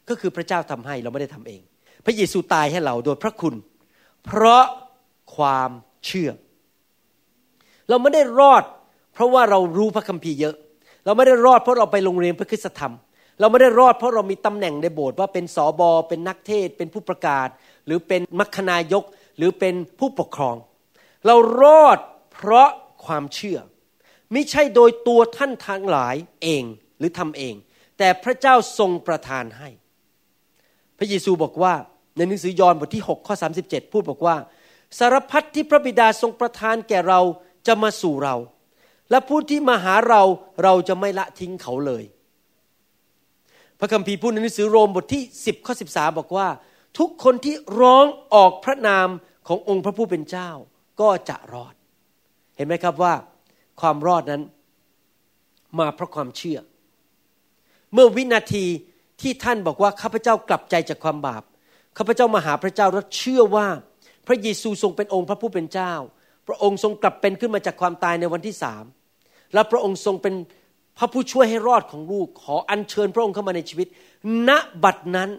[0.09, 1.61] ก็คือพระเจ้าทำให้เราไม่ได้ทำเอง
[2.05, 3.55] พระเยซูตายให้เราโดยพระคุณ
[4.25, 4.63] เพราะ
[5.35, 5.69] ความ
[6.05, 6.29] เชื่อ
[7.89, 8.63] เราไม่ได้รอด
[9.13, 10.55] เพราะว่าเรารู้พระคัมภีร์เยอะ
[11.05, 12.93] เราไม่ได้รอดเพราะเราไปโรงเรียนพระคุณธรรม
[13.39, 17.47] เราไม่ได้รอดเพราะเรามีตำแหน่งในโบสถ์ว่าเป็นสอบอเป็นนักเทศ เป็นผู้ประกาศ
[17.85, 19.03] หรือเป็นมัคคณายก
[19.37, 20.55] หรือเป็นผู้ปกครอง
[21.25, 21.97] เรารอด
[22.33, 22.69] เพราะ
[23.05, 23.59] ความเชื่อ
[24.33, 26.63] ไม่ใช่โดยตัวท่านทางหลายเอง
[26.99, 27.55] หรือทำเอง
[27.97, 29.69] แต่พระเจ้าทรงประทานให้
[30.97, 31.73] พระเยซูบอกว่า
[32.17, 34.35] ในหนังสือยอห์นบทที่ 6 ข้อ 37 พูดบอกว่า
[34.99, 37.19] สารพัดที่พระบิดาทรงประทานแก่เรา
[37.67, 38.35] จะมาสู่เรา
[39.09, 40.21] และผู้ที่มาหาเรา
[40.63, 42.03] เราจะไม่ละทิ้งเขาเลย
[43.79, 46.47] พระคัมภีร์พูดในหนังสือโรมบทที่ 10ข้อ13 บอกว่า
[46.97, 49.07] ทุกคนที่ร้องออกพระนาม
[49.47, 50.49] ขององค์พระผู้เป็นเจ้า
[51.01, 51.73] ก็จะรอด
[52.55, 53.13] เห็นไหมครับว่า
[53.81, 54.43] ความรอดนั้น
[55.79, 56.59] มาเพราะความเชื่อ
[57.93, 58.65] เมื่อวินาที
[59.21, 61.43] ที่ท่านบอกว่าข้าพเจ้ากลับใจจากความบาป
[61.97, 63.67] ข้าพเจ้ามาหาพระเจ้าและเชื่อว่า
[64.27, 65.93] พระเยซูทรงเป็นองค์พระผู้เป็นเจ้า
[66.47, 68.83] พระองค์ทรงกลับเป็นขึ้นมาจากความตายในวันที่สาม
[69.53, 70.35] และพระองค์ทรงเป็น
[70.97, 73.87] พระผู้ช่วยให้รอดของลูก ขออัญเชิญพระองค์เข้ามาในชีวิต
[74.47, 74.49] ณ
[74.83, 75.29] บัดนั้น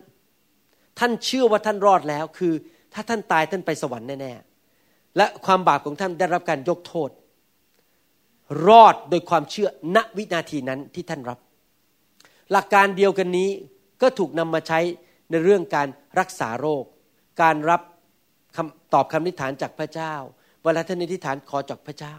[0.98, 2.52] ท่านเชื่อว่าท่านรอดแล้ว คือ
[2.94, 7.10] ถ้าท่านตายท่านไปสวรรค์แน่ๆและความบาปของท่านได้รับการยกโทษ
[8.68, 11.38] รอดโดยความเชื่อณวินาทีนั้นที่ท่านรับ
[12.52, 13.48] หลักการเดียวกันนี้
[14.02, 14.78] ก็ถูกนำมาใช้
[15.30, 16.84] ในเรื่องการรักษาโรค
[17.42, 17.82] การรับ
[18.94, 20.14] ตอบคำนิฐานจากพระเจ้า
[20.62, 22.14] เวลาท่านอธิษฐานขอจากพระเจ้า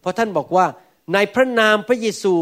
[0.00, 0.66] เพราะท่านบอกว่า
[1.14, 2.34] ในพระนามพระเยซู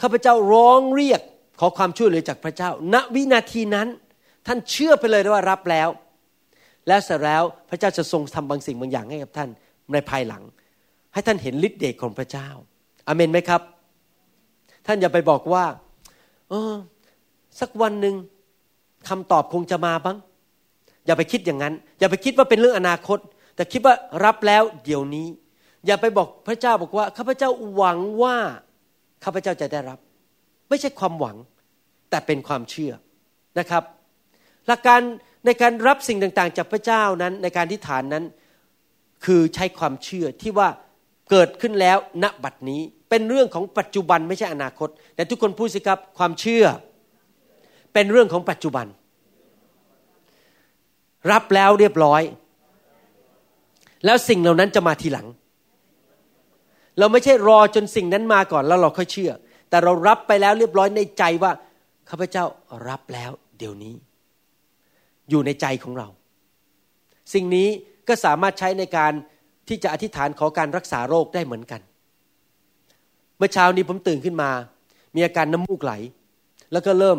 [0.00, 1.20] ข้าพเจ้าร้องเรียก
[1.60, 3.88] ขอความช่วยเหลือจากพระเจ้า ณวินาทีนั้น
[4.46, 5.88] ท่านเชื่อไปเลยว่ารับแล้ว
[6.88, 9.50] และเสร็จแล้วพระเจ้าจะทรงทำบางสิ่งบางอย่างให้กับท่าน
[9.92, 10.42] ในภายหลัง
[11.12, 12.48] ให้ท่านเห็นฤทธิ์เดชของพระเจ้า
[13.06, 13.62] อเมนไหมครับ
[14.86, 15.64] ท่านอย่าไปบอกว่า
[16.50, 16.72] เออ
[17.60, 18.14] สักวันหนึ่ง
[19.08, 20.16] คำตอบคงจะมาบ้าง
[21.06, 23.18] อย่าไปคิดอย่างนั้น อย่าไปคิดว่าเป็นเรื่องอนาคต
[23.56, 25.26] แต่คิดว่ารับแล้วเดี๋ยวนี้
[25.86, 28.36] อย่าไปบอกพระเจ้าบอกว่าข้าพเจ้าหวังว่า
[29.24, 29.98] ข้าพเจ้าจะได้รับ
[30.68, 31.36] ไม่ใช่ความหวัง
[32.10, 32.92] แต่เป็นความเชื่อ
[33.58, 33.82] นะครับ
[34.66, 35.00] หลักการ
[35.46, 38.24] ในการรับสิ่งต่างๆ จากพระเจ้านั้นในการที่ฐานนั้น
[39.24, 40.68] คือใช้ความเชื่อที่ว่า
[41.30, 46.64] เกิดขึ้นแล้วณบัดนี้เป็นเรื่องของปัจจุบันไม่ใช่อนาคต แต่ทุกคนพูดสิครับความเชื่อ
[47.94, 48.86] เป็นเรื่องของปัจจุบัน
[51.32, 52.22] รับแล้วเรียบร้อย
[54.04, 55.26] แล้วสิ่งเหล่านั้นจะมาทีหลัง
[56.98, 59.32] เราไม่ใช่รอจนสิ่งนั้นมาก่อนแล้วเราค่อยเชื่อ
[59.68, 61.52] แต่เรารับไปแล้วเรียบร้อยในใจว่า
[62.10, 62.44] ข้าพเจ้า
[62.88, 63.94] รับแล้ว เดี๋ยวนี้
[65.30, 66.08] อยู่ในใจของเรา
[67.34, 67.68] สิ่งนี้
[68.08, 69.12] ก็สามารถใช้ในการ
[69.68, 71.80] ที่จะอธิษฐานขอการรักษาโรคได้เหมือนกัน
[73.38, 74.50] เมื่อเช้านี้ผมตื่นขึ้นมา
[75.14, 75.92] มีอาการน้ำมูกไหล
[76.72, 77.18] แล้วก็เริ่ม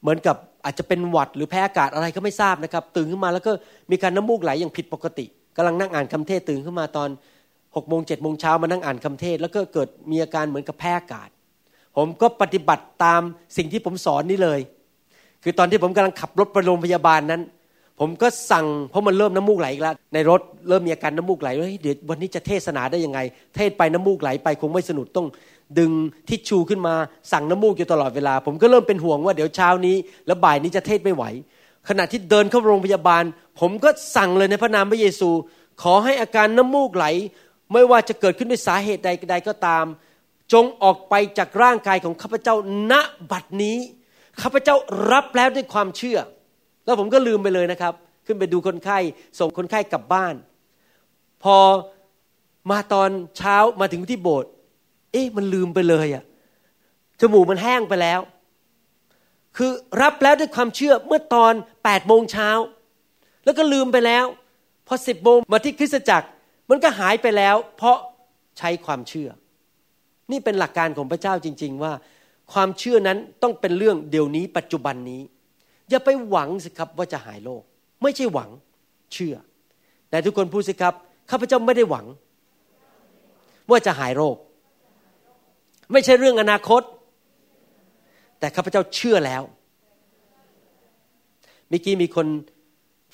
[0.00, 3.52] เหมือนกับ อาจจะเป็นหวัดหรือแพ้อากาศอะไรก็ไม่ทราบนะครับ ตื่นขึ้นมาแล้วก็
[3.90, 7.08] มีการน้ำมูกไหลอย่างผิดปกติกำลังนั่งอ่านคำเทศตื่นขึ้นมาตอน
[7.76, 11.28] หกโมงเจ็ดโมงเช้ามานั่งอ่านคำเทศ แล้วก็เกิดมีอาการเหมือนกับแพ้อากาศ
[11.96, 13.22] ผมก็ปฏิบัติตาม
[13.56, 14.60] สิ่งที่ผมสอนนี่เลย
[15.42, 17.42] คือตอนที่ผมกำลังขับรถไปโรงพยาบาลนั้น
[18.00, 23.20] ผมก็สั่งเพราะมันเริ่มน้ำมูกไหลอีกแล้วในรถเริ่มมีอาการน้ำมูกไหลเฮ้ยเดี๋ยววันนี้จะเทศนาได้ยังไง
[23.56, 25.26] เทศไปน้ำมูกไหลไปคงไม่สนุกต้อง
[25.78, 25.92] ดึง
[26.28, 26.94] ทิชชูขึ้นมา
[27.32, 29.96] สั่งน้ำมูกอยู่ตลอดเวลา ผมก็เริ่มเป็นห่วงว่าเดี๋ยวเช้านี้
[30.26, 31.24] แล้วบ่ายนี้จะเทศไม่ไหว
[31.88, 33.24] ขณะที่เดินเข้าโรงพยาบาล
[33.60, 35.30] ผมก็สั่งเลยในพระนามพระเยซู
[35.82, 37.06] ขอให้อาการน้ำมูกไหล
[37.72, 39.84] ไม่ว่าจะเกิดขึ้นด้วยสาเหตุใดใดก็ตาม
[40.52, 42.54] จงออกไปจากร่างกายของข้าพเจ้า
[42.90, 42.92] ณ
[43.30, 43.78] บัดนี้
[44.42, 44.76] ข้าพเจ้า
[45.10, 46.18] รับแล้วด้วยความเชื่อ
[46.84, 47.94] แล้วผมก็ลืมไปเลยนะครับ
[48.26, 48.98] ขึ้นไปดูคนไข้
[49.38, 50.34] ส่งคนไข้กลับบ้าน
[51.42, 51.56] พอ
[52.70, 54.50] มาตอนเช้ามาถึงที่โบสถ์
[55.14, 56.24] เอ๊ะมันลืมไปเลยอะ
[57.20, 58.20] จมูกมันแห้งไปแล้ว
[59.56, 59.70] คือ
[60.02, 61.52] รับแล้วด้วยความเชื่อเมื่อตอน
[61.84, 62.50] แปดโมงเช้า
[63.44, 64.24] แล้วก็ลืมไปแล้ว
[64.86, 66.28] พอสิบโมงมาที่คริสตจักร
[66.70, 67.96] มันก็หายไปแล้ว เพราะ
[68.58, 69.28] ใช้ความเชื่อ
[70.30, 71.92] นี่เป็นหลักการของพระเจ้าจริง ๆ ว่า
[72.52, 75.22] ความเชื่อนั้นต้องเป็นเรื่องเดี๋ยวนี้ปัจจุบันนี้
[75.90, 77.62] อย่าไปหวังสิครับว่าจะหายโรค
[78.02, 78.50] ไม่ใช่หวัง
[79.12, 79.34] เชื่อ
[80.10, 80.94] แต่ทุกคนพูดสิครับ
[81.30, 82.06] ข้าพเจ้าไม่ได้หวัง
[83.70, 84.36] ว่าจะหายโรค
[85.92, 86.82] ไม่ใช่เรื่องอนาคต
[88.38, 89.42] แต่ข้าพเจ้าเชื่อแล้ว
[91.68, 92.26] เมื่อกี้มีคน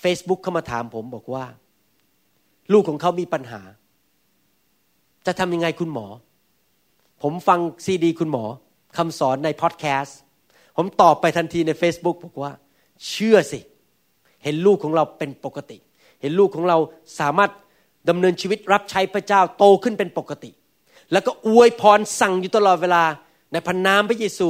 [0.03, 1.45] Facebook เข้ามาถามผมบอกว่า
[2.73, 3.61] ลูกของเขามีปัญหา
[5.27, 6.07] จะทำยังไงคุณหมอ
[7.23, 8.45] ผมฟังซีดี คุณหมอ
[8.97, 10.19] คำสอนในพอดแคสต์
[10.77, 12.53] ผมตอบไปทันทีใน Facebook บอกว่า
[13.09, 13.61] เชื่อสิ
[14.45, 15.79] เห็นลูกของเราเป็นปกติ
[16.21, 16.79] เห็นลูกของเรา
[17.21, 17.51] สามารถ
[18.09, 20.51] ดำเนินชีวิตรับใช้พระเจ้าโตขึ้นเป็นปกติ
[21.13, 23.05] แล้วก็อวยพรสั่งอยู่ตลอดเวลา
[23.53, 24.49] ในพันนามพระเยซู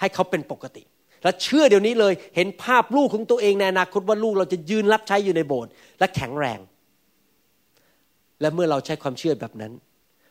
[0.00, 0.82] ให้เขาเป็นปกติ
[1.22, 6.60] และเชื่อเดี๋ยวนี้เลยเห็นภาพลูกของตัวเองในอนาคตว่าลูกเราจะยืนรับใช้อยู่ในโบสถ์และแข็งแรง
[8.40, 9.72] และเมื่อเราใช้ความเชื่อแบบนั้น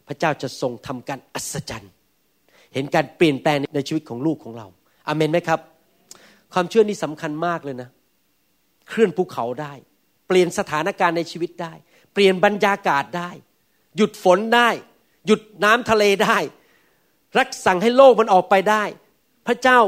[0.08, 1.92] พระเจ้าจะทรงทำการอัศจรรย์
[2.74, 4.68] เห็นการเปลี่ยนแปลงในชีวิตของลูกของเรา
[5.08, 5.60] อเมนไหมครับ
[6.54, 7.90] ความเชื่อนี้สำคัญมากเลยนะ
[8.90, 9.74] เคลื่อนภูเขาได้
[10.28, 11.74] เปลี่ยนสถานการณ์ในชีวิตได้
[12.14, 13.30] เปลี่ยนบรรยากาศได้
[13.98, 14.70] หยุดฝนได้
[15.26, 16.38] หยุดน้ำทะเลได้
[17.38, 18.84] รักสั่งให้โลกมันออกไปได้
[19.48, 19.80] พระเจ้า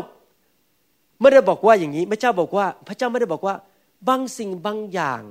[1.21, 3.55] ไม่ได้บอกว่าอย่างนี้ พระเจ้าบอกว่า พระเจ้าไม่ได้บอกว่า
[4.07, 5.21] บางสิ่งบางอย่าง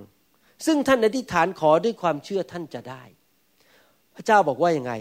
[0.66, 3.02] ซึ่งท่านอธิษฐานขอด้วยความเชื่อท่านจะได้
[4.14, 4.92] พระเจ้าบอกว่ายังไง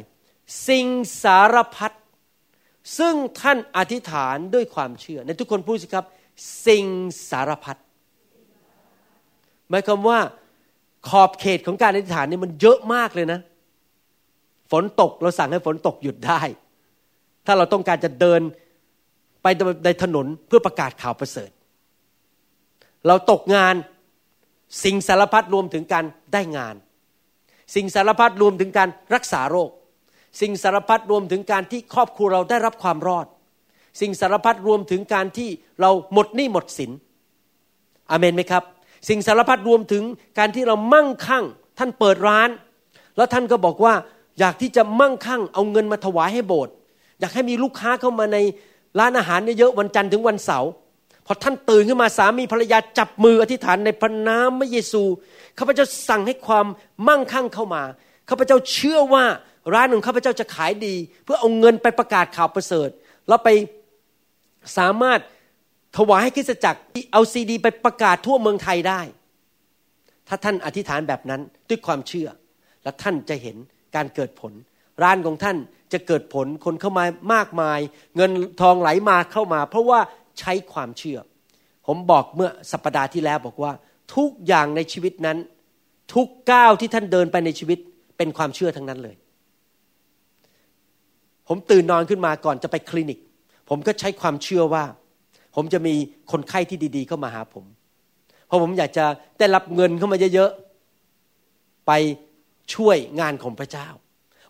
[0.67, 0.87] สิ่ง
[1.23, 1.91] สารพัด
[2.97, 6.05] ซึ่งท่านอธิษฐานด้วยความเชื่อ ในทุกคนพูดสิครับ
[6.67, 6.85] สิ่ง
[7.29, 7.77] สารพัด
[9.69, 10.19] หมายความว่า
[11.09, 13.39] ขอบเขตของการอธิษฐานนี่มันเยอะมากเลยนะ
[14.71, 16.41] ฝนตกเราสั่งให้ฝนตกหยุดได้
[17.45, 18.41] ถ้าเราต้องการจะเดิน
[19.43, 19.47] ไป
[19.85, 21.51] ในถนนเพื่อประกาศข่าวประเสริฐ
[23.07, 23.75] เราตกงาน
[24.83, 26.75] สิ่งสารพัดรวมถึงการได้งาน
[27.75, 29.69] สิ่งสารพัดรวมถึงการรักษาโรค
[30.41, 33.27] สิ่งสารพัดรวมถึงการที่ครอบครัวเราได้รับความรอด
[34.01, 35.49] สิ่งสารพัดรวมถึงการที่
[35.81, 36.91] เราหมดหนี้หมดสิน
[38.09, 38.63] อเมนไหมครับ
[39.09, 40.03] สิ่งสารพัดรวมถึง
[40.39, 41.45] การที่เรามั่งคั่ง
[41.77, 42.49] ท่านเปิดร้าน
[43.17, 43.93] แล้วท่านก็บอกว่า
[44.41, 46.73] อยากที่จะมั่งคั่งเอาเงินมาถวายให้โบสถ์
[47.19, 48.37] อยากให้มีลูกค้าเข้ามาใน
[48.99, 50.69] ร้านอาหารเยอะวันจันทร์ถึงวันเสาร์
[51.25, 55.03] พอท่านตื่นขึ้นมาสามีภรรยาจับมืออธิษฐานในพระนามพระเยซู
[55.57, 56.65] ข้าพเจ้าสั่งให้ความ
[57.07, 57.83] มั่งคั่งเข้ามา
[58.29, 59.25] ข้าพเจ้าเชื่อว่า
[59.73, 62.89] ร้านของข้าพเจ้าจะขายดี เพื่อเอาเงินไปประกาศข่าวประเสริฐ
[63.27, 63.49] แล้วไป
[64.77, 65.19] สามารถ
[65.97, 66.79] ถวายให้คริสตจักร
[67.13, 69.01] เอาซีดี ไปประกาศทั่วเมืองไทยได้
[70.27, 72.27] ถ้าท่านอธิษฐานแบบนั้นด้วยความเชื่อ
[72.83, 73.57] และท่านจะเห็น
[73.95, 74.53] การเกิดผล
[75.03, 75.57] ร้านของท่าน
[75.93, 77.79] จะเกิดผลคนเข้ามามากมาย
[78.15, 79.99] เงินทองไหลมาเข้ามา เพราะว่า
[80.39, 81.19] ใช้ความเชื่อ
[81.87, 83.71] ผมบอกเมื่อสัปปดาห์ที่แล้วบอกว่า
[84.15, 85.37] ทุกอย่างในชีวิตนั้น
[86.13, 87.79] ทุกก้าวที่ท่านเดินไปในชีวิต
[88.17, 89.15] เป็นความเชื่อทั้งนั้นเลย
[91.47, 93.19] ผมตื่นนอนขึ้นมาก่อนจะไปคลินิก
[93.69, 94.83] ผมก็ใช้ความเชื่อว่า
[95.55, 95.93] ผมจะมี
[96.31, 97.65] คนไข้ที่ดี ๆ เข้ามาหาผม
[98.47, 99.05] เพราะผมอยากจะ
[99.39, 101.91] ได้รับเงินเข้ามาเยอะๆไป
[102.75, 103.87] ช่วยงานของพระเจ้า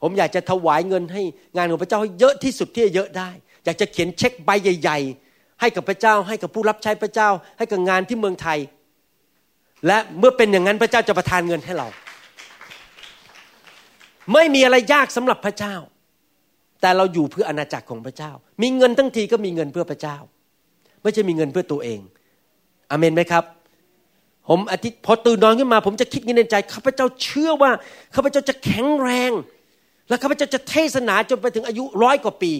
[0.03, 1.23] ผมอยากจะถวายเงินให้
[1.57, 3.29] งานของพระเจ้าให้เยอะที่สุดที่จะเยอะได้
[3.65, 8.60] อยากจะเขียนเช็คใบใหญ่ ๆ ให้กับพระเจ้า ให้กับผู้รับใช้พระเจ้า ให้กับงานที่เมืองไทย
[9.88, 11.88] และเมื่อเป็นอย่างนั้นพระเจ้าจะประทานเงินให้เรา
[14.34, 15.75] ไม่มีอะไรยากสำหรับพระเจ้า
[16.81, 18.31] แต่เราอยู่เพื่ออาณาจักรของพระเจ้า
[18.62, 20.17] มีเงินทั้งทีก็มีเงินเพื่อพระเจ้า
[21.01, 21.99] ไม่ใช่มีเงินเพื่อตัวเอง
[22.91, 23.43] อเมนไหมครับ
[24.49, 27.71] ผมอาทิตย์พอตื่นนอนขึ้นมา ผมจะคิดในใจข้าพเจ้าเชื่อว่า
[28.15, 29.32] ข้าพเจ้าจะแข็งแรง
[30.10, 32.54] และข้าพเจ้าจะเทศนาจนไปถึงอายุร้อยกว่าปี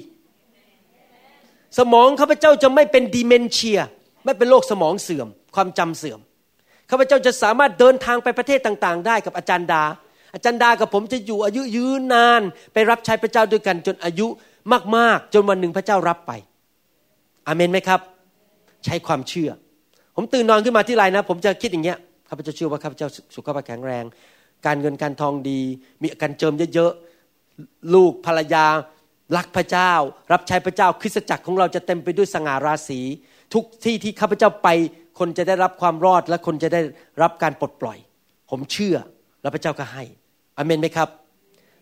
[1.78, 3.80] สมองข้าพเจ้าจะไม่เป็นดิเมนเชีย
[4.26, 6.20] ไม่เป็นโรคสมองเสื่อม ความจำเสื่อม
[6.90, 9.84] ข้าพเจ้าจะสามารถเดินทางไปประเทศต่าง ๆ ได้กับอาจารย์ดา
[10.34, 12.42] อาจารย์ดากับผมจะอยู่อายุยืนนาน
[12.74, 14.28] ไปรับใช้พระเจ้าด้วยกันจนอายุ
[14.96, 16.32] มาก ๆ จนวันหนึ่งพระเจ้ารับไป
[17.48, 18.00] อเมนไหมครับ
[18.86, 19.50] ใช้ความเชื่อ
[20.22, 21.98] ผมตื่นนอนขึ้นมาที่ไรนะ ผมจะคิดอย่างเงี้ย
[22.30, 24.04] ข้าพเจ้าเชื่อว่าข้าพเจ้าสุขภาพแข็งแรง
[24.66, 25.62] การเงินการทองดี
[26.02, 28.66] มีการเจิมเยอะๆลูกภรรยา
[29.38, 29.92] รักพระเจ้า
[30.32, 33.00] รับใช้พระเจ้าคริสตจักรของเราจะเต็มไปด้วยสง่าราศี
[33.54, 34.68] ทุกที่ที่ข้าพเจ้าไป
[35.20, 36.82] คนจะได้รับความรอดและคนจะได้
[37.22, 37.98] รับการปลดปล่อย
[38.50, 38.98] ผมเชื่อ
[39.42, 40.04] แล้วพระเจ้าก็ให้
[40.58, 41.10] อเมนไหมครับ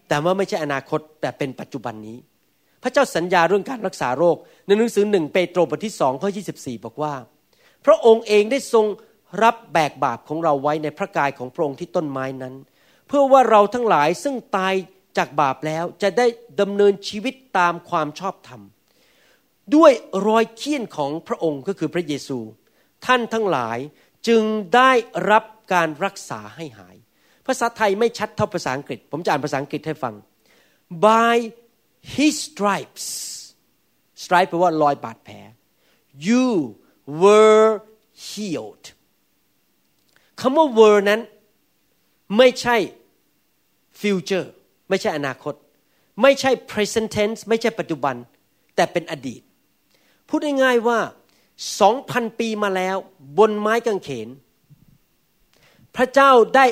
[0.07, 2.17] แต่ว่าไม่ใช่อนาคตแต่เป็นปัจจุบันนี้
[2.83, 7.13] พระเจ้าสัญญาเรื่องการรักษาโรค ในหนังสือหนึ่งเปโตรบทที่สองข้อยีบอกว่า
[7.85, 8.85] พระองค์เองได้ทรง
[9.43, 12.55] รับแบกบาปของเราไว้ในพระกายของพระองค์ที่ต้นไม้นั้น
[13.07, 14.73] เพื่อว่าเราทั้งหลายซึ่งตาย
[15.17, 16.27] จากบาปแล้วจะได้
[16.61, 18.61] ดำเนินชีวิตตามความชอบธรรม
[19.75, 19.91] ด้วย
[20.27, 22.39] รอยเคี้ยนของพระองค์ก็คือพระเยซู
[23.05, 23.77] ท่านทั้งหลาย
[24.27, 24.43] จึง
[24.75, 24.91] ได้
[25.31, 26.95] รับการรักษาให้หาย
[27.47, 30.13] ภาษาไทยไม่ชัดเท่าภาษาอังกฤษ ผมจะอ่านภาษาอังกฤษให้ฟัง
[31.05, 31.35] by
[32.15, 33.07] his stripes
[34.23, 35.35] stripe แปลว่า รอยบาดแผล
[36.27, 36.47] you
[37.21, 37.67] were
[38.27, 38.85] healed
[40.39, 41.21] คำว่า were นั้น
[42.37, 42.77] ไม่ใช่
[44.01, 44.47] future
[44.89, 45.53] ไม่ใช่อนาคต
[46.21, 48.15] ไม่ใช่ present tense ไม่ใช่ปัจจุบัน
[48.75, 49.41] แต่เป็นอดีต
[50.27, 50.99] พูดง่ายๆว่า
[51.79, 52.97] สองพันปีมาแล้ว
[53.37, 54.29] บนไม้กางเขน
[55.95, 56.65] พระเจ้าได้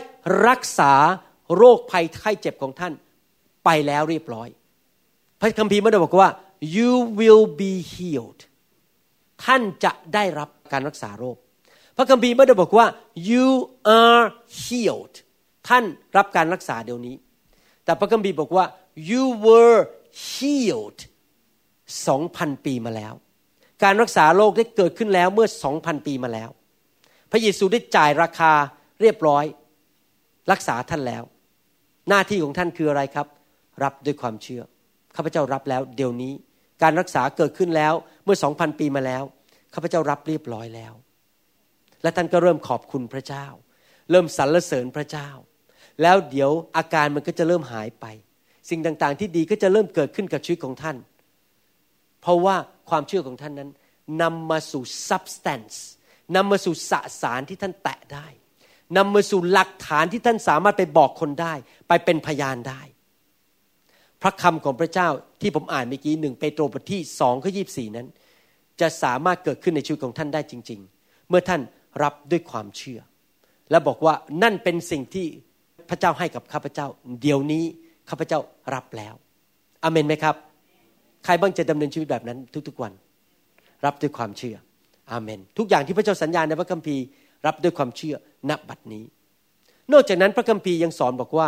[0.48, 0.94] รักษา
[1.56, 2.94] โรคภัยไข้เจ็บของท่าน
[3.66, 4.48] ไปแล้วเรียบร้อย
[5.40, 6.30] พระคัมภีร์ไม่ได้บอกว่า
[6.78, 8.42] you will be healed
[9.46, 11.38] ท่านจะได้รับการรักษาโรค
[11.98, 12.86] พระคัมภีร์ไม่ได้บอกว่า
[13.30, 13.48] you
[14.02, 14.24] are
[14.64, 15.16] healed
[15.68, 15.84] ท่าน
[16.18, 17.16] รับการรักษาเดี๋ยวนี้
[17.86, 18.66] แต่พระคัมภีร์บอกว่า
[19.10, 19.80] you were
[20.28, 21.00] healed
[22.08, 23.14] สองพันปีมาแล้ว
[23.84, 26.50] การรักษาโรคได้เกิดขึ้นแล้วเมื่อสองพันปีมาแล้ว
[27.32, 28.52] พระเยซูได้จ่ายราคา
[29.02, 29.46] เรียบร้อย
[30.52, 31.24] รักษาท่านแล้ว
[32.10, 33.28] หน้าที่ของท่านคืออะไรครับ
[33.84, 34.64] รับด้วยความเชื่อ
[35.16, 36.34] ข้าพเจ้ารับแล้วเดี๋ยวนี้
[36.82, 39.24] การรักษาเกิดขึ้นแล้วเมื่อสองพันปีมาแล้ว
[39.74, 40.94] ข้าพเจ้ารับเรียบร้อยแล้ว
[42.04, 43.46] และท่านก็เริ่มขอบคุณพระเจ้า
[44.12, 45.30] เริ่มสรรเสริญพระเจ้า
[46.02, 48.06] แล้วเดี๋ยวอาการมันก็จะเริ่มหายไป
[48.70, 50.98] สิ่งต่างๆ ที่ดีก็จะเริ่มเกิดขึ้นกับชีวิตของท่าน
[52.22, 52.56] เพราะว่า
[52.90, 53.70] ความเชื่อของท่านนั้น
[54.22, 55.76] นำมาสู่ substance
[56.36, 58.28] นำมาสู่สสารที่ท่านแตะได้
[58.98, 61.54] นำมาสู่หลักฐานที่ท่านสามารถไปบอกคนได้
[61.88, 62.82] ไปเป็นพยานได้
[64.22, 65.10] พระคำของพระเจ้า
[65.42, 68.08] ที่ผมอ่านเมื่อกี้หนึ่งเปโตรบทที่สองข้อยีบสี่นั้น
[68.82, 71.62] จะสามารถเกิดขึ้นในชีวิตของท่านได้จริง ๆ เมื่อท่าน
[72.04, 73.00] รับด้วยความเชื่อ
[73.72, 75.28] และบอกว่านั่นเป็นสิ่งที่
[75.90, 76.88] พระเจ้าให้กับข้าพเจ้า
[77.22, 77.64] เดี๋ยวนี้
[78.10, 78.40] ข้าพเจ้า
[78.74, 79.14] รับแล้ว
[79.84, 80.36] อเมนไหมครับ
[81.26, 82.94] ใครบ้างจะดำเนินชีวิตแบบนั้นทุกๆวัน
[83.86, 84.56] รับด้วยความเชื่อ
[85.12, 87.04] อเมน ทุกอย่างที่พระเจ้าสัญญาในพระคัมภีร์
[87.46, 88.16] รับด้วยความเชื่อ
[88.50, 89.04] ณบัดนี้
[89.94, 91.48] นอกจากนั้นพระคัมภีร์ยังสอนบอกว่า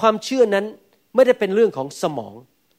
[0.00, 0.66] ความเชื่อนั้น
[1.14, 2.34] ไม่ได้เป็นเรื่องของสมอง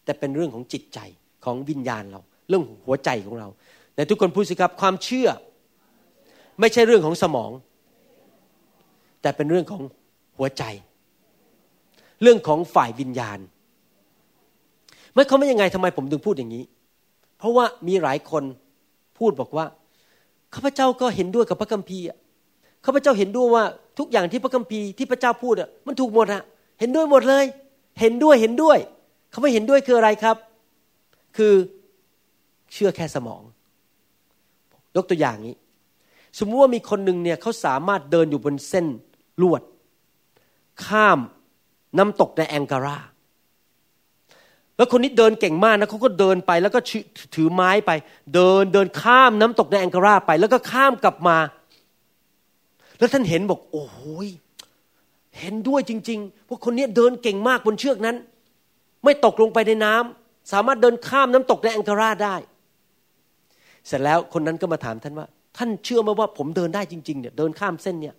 [0.06, 1.00] แต่เป็นเรื่องของจิตใจ
[1.46, 3.48] ของวิญญาณเรา เรื่องหัวใจของเรา
[3.96, 5.28] แต่ทุกคนพูดสิครับความเชื่อ
[6.60, 7.52] ไม่ใช่เรื่องของสมอง
[9.22, 9.82] แต่เป็นเรื่องของ
[10.38, 10.63] หัวใจ
[12.22, 13.39] เรื่องของฝ่ายวิญญาณ
[15.13, 16.63] เมื่อเขาไม่ยังไงทำไมผมถึงพูดอย่างนี้
[17.38, 18.44] เพราะว่ามีหลายคน
[19.18, 19.65] พูดบอกว่า
[20.54, 22.06] ข้าพเจ้าก็เห็นด้วยกับพระคัมภีร์
[22.86, 23.63] ข้าพเจ้าเห็นด้วยว่า
[24.00, 26.42] ทุกอย่างที่พระคัมภีร์ที่พระเจ้าพูดอะมันถูกหมดอะ
[26.80, 27.46] เห็นด้วยหมดเลย
[28.00, 28.78] เห็นด้วยเห็นด้วย
[29.30, 30.38] เขาไม่เห็นด้วยคืออะไรครับ
[31.38, 31.54] คือ
[32.74, 33.42] เชื่อแค่สมอง
[34.96, 35.56] ยกตัวอย่างนี้
[36.38, 38.86] สมมติว่ามีคนหนึ่งเนี่ยเขาสามารถเดินอยู่บนเส้น
[39.42, 39.62] ลวด
[40.86, 41.20] ข้าม
[41.98, 42.98] น้ำตกในแองการา
[44.78, 46.80] แล้วคนนี้เดินเก่งมากนะเขาก็เดินไปแล้วก็
[47.36, 47.92] ถือไม้ไป
[48.34, 51.38] เดินเดินข้ามน้ำตกในแองการาไป แล้วก็ข้ามกลับมา
[53.00, 53.98] แล้วท่านเห็นบอก โอ้โห
[55.41, 58.15] เห็นด้วยจริงๆ พว่าคนนี้เดินเก่งมากบนเชือกนั้น
[59.04, 62.36] ไม่ตกลงไปในน้ำสามารถเดินข้ามน้ำตกในแองการาได้
[63.88, 68.15] เสร็จแล้วคนนั้นก็มาถามท่านว่า ท่านเชื่อไหมว่าผมเดินได้จริงๆเนี่ยเดินข้ามเส้นเนี่ย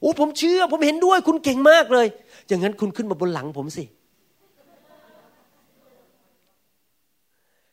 [0.00, 2.06] โอ้ผมเชื่อ ผมเห็นด้วย คุณเก่งมากเลย
[2.48, 3.84] อย่างนั้นคุณขึ้นมาบนหลังผมสิ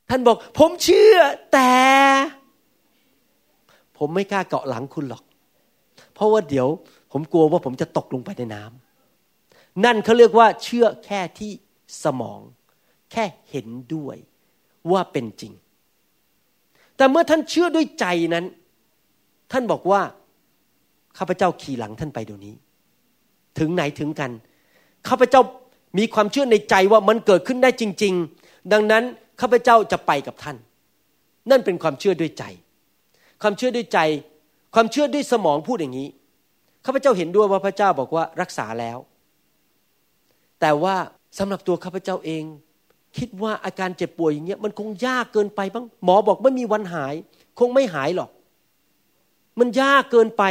[0.10, 1.18] ท่านบอก ผมเชื่อ
[1.54, 1.74] แต่
[3.98, 5.24] ผมไม่กล้าเกาะหลังคุณหรอก
[6.14, 6.68] เพราะว่าเดี๋ยว
[7.12, 8.83] ผมกลัวว่าผมจะตกลงไปในน้ำ
[9.86, 11.52] นั่นเขาเรียกว่าเชื่อแค่ที่
[12.04, 12.40] สมอง
[13.12, 14.18] แค่เห็นด้วย
[14.92, 15.54] ว่าเป็นจริง
[16.98, 18.46] แต่เมื่อท่านเชื่อด้วยใจนั้น
[19.52, 20.02] ท่านบอกว่า
[21.18, 22.56] ข้าพเจ้าขี่หลังท่านไปเดี๋ยวนี้
[23.60, 24.32] ถึงไหนถึงกัน
[25.08, 25.42] ข้าพเจ้า
[25.98, 29.04] มีความเชื่อในใจว่ามันเกิดขึ้นได้จริง ๆ ดังนั้น
[29.42, 30.58] ข้าพเจ้าจะไปกับท่าน
[31.50, 32.44] นั่นเป็นความเชื่อด้วยใจ
[33.42, 34.00] ความเชื่อด้วยใจ
[34.76, 36.10] ความเชื่อด้วยสมองพูดอย่างนี้
[36.86, 38.98] ข้าพเจ้าเห็นด้วยว่าพระเจ้าบอกว่ารักษาแล้ว
[40.66, 40.96] แต่ว่า
[41.40, 42.44] สำหรับตัวข้าพเจ้าเอง
[43.18, 47.14] คิดว่าอาการเจ็บป่วยอย่างเงี้ยมันคงยากเกินไปบ้างหมอบอกไม่มีวันหาย
[47.60, 48.30] คงไม่หายหรอก
[49.60, 50.44] มันยากเกินไป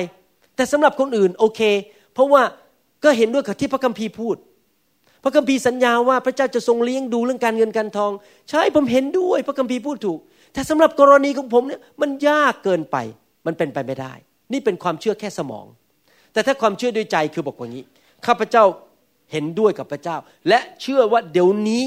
[0.56, 1.60] แต่สำหรับคนอื่นโอเค
[2.14, 2.42] เพราะว่า
[3.04, 4.36] ก็เห็นด้วยกับที่พระคัมภีร์พูด
[5.22, 8.12] พระคัมภีร์สัญญาว่าพระเจ้าจะทรงเลี้ยงดูเรื่องการเงินการทอง
[8.50, 10.18] ใช่ผมเห็นด้วย พระคัมภีร์พูดถูก
[10.52, 12.96] แต่สำหรับกรณีของผมเนี่ยมันยากเกินไป
[13.46, 14.12] มันเป็นไปไม่ได้
[14.52, 15.66] นี่เป็นความเชื่อแค่สมอง
[16.32, 17.84] แต่ถ้าความเชื่อด้วยใจคือบอกว่างี้
[18.26, 18.64] ข้าพเจ้า
[19.32, 20.16] เห็นด้วยกับพระเจ้า
[20.48, 21.84] และเชื่อว่าเดี๋ยวนี้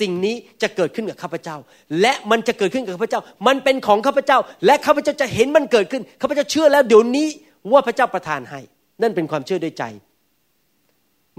[0.00, 1.56] สิ่งนี้จะเกิดขึ้นกับข้าพเจ้า
[2.00, 7.28] และมันจะเกิดขึ้นกับข้าพเจ้า มันเป็นของข้าพเจ้า และข้าพเจ้าจะเห็นมันเกิดขึ้นข้าพเจ้าเชื่อแล้วเดี๋ยวนี้
[7.72, 8.60] ว่าพระเจ้าประทานให้
[9.02, 9.84] นั่นเป็นความเชื่อด้วยใจ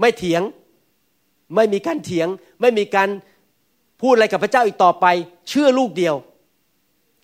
[0.00, 0.42] ไม่เถียง
[1.54, 2.28] ไม่มีการเถียง
[2.60, 3.08] ไม่มีการ
[4.00, 5.06] พูดอะไรกับพระเจ้าอีกต่อไป
[5.48, 6.14] เชื่อลูกเดียว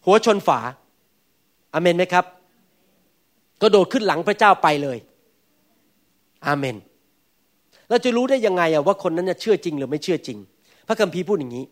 [0.07, 0.61] หัวชนฝา
[1.75, 2.25] อาเมนไหมครับ
[3.61, 4.99] ก็โดดขึ้นหลังพระเจ้าไปเลย
[6.47, 6.77] อาเมน
[7.93, 10.39] เราจะรู้ได้ยังไงอะว่าคนนั้นจะเชื่อจริงหรือไม่เชื่อจริง
[10.89, 11.65] พระคัมภีร์พูดอย่างนี้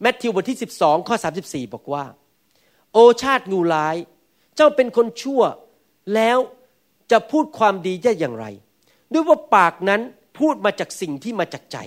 [0.00, 2.04] แมทธิวบทที่ 12 ข้อ 34 บอกว่า
[2.92, 3.96] โอชาติงูร้าย
[4.56, 5.42] เจ้าเป็นคนชั่ว
[6.14, 6.38] แล้ว
[7.10, 8.46] จะพูดความดีได้อย่างไร
[9.12, 10.00] ด้วยว่าปากนั้น
[10.38, 11.78] พูดมาจากสิ่งที่มาจากใจ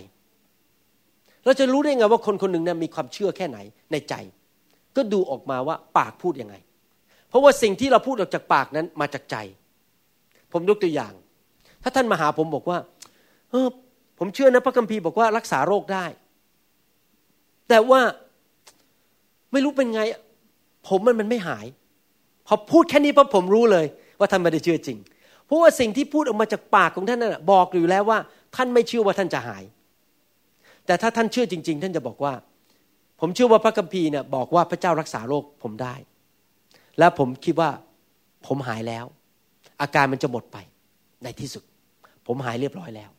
[1.45, 3.57] เราจะรู้ได้ไงว่าคนคนหนึ่งนะมีความเชื่อแค่ไหน
[3.91, 4.13] ในใจ
[4.95, 6.55] ก็ดูออกมาว่าปากพูดยังไง
[7.29, 9.35] เพราะว่าสิ่งที่เราพูดออกจากปากนั้นมาจากใจ
[10.51, 11.13] ผมยกตัวอย่าง
[11.83, 12.77] ถ้าท่านมาหาผมบอกว่า
[13.51, 13.67] เออ
[14.19, 16.05] ผมเชื่อนะพระคัมภีร์บอกว่ารักษาโรคได้
[17.69, 18.01] แต่ว่า
[19.51, 20.01] ไม่รู้เป็นไง
[20.87, 21.65] ผมมันมันไม่หาย
[22.47, 23.85] พอพูดแค่นี้ปั๊บผมรู้เลย
[24.19, 24.97] ว่าท่านไม่ได้เชื่อจริง
[25.45, 28.19] เพราะว่าสิ่งที่พูดออกมาจากปากของท่านนั้นบอกอยู่แล้วว่า
[28.55, 29.63] ท่านไม่เชื่อว่าท่านจะหาย
[30.85, 32.33] แต่ถ้าท่านเชื่อจริง ๆ ท่านจะบอกว่า
[33.19, 35.95] ผมเชื่อว่าพระคัมภีร์เนี่ยบอกว่าพระเจ้ารักษาโรคผมได้
[36.99, 37.69] และผมคิดว่า
[38.47, 39.05] ผมหายแล้ว
[39.81, 40.57] อาการมันจะหมดไป
[41.23, 41.63] ในที่สุด
[42.27, 43.09] ผมหายเรียบร้อยแล้ว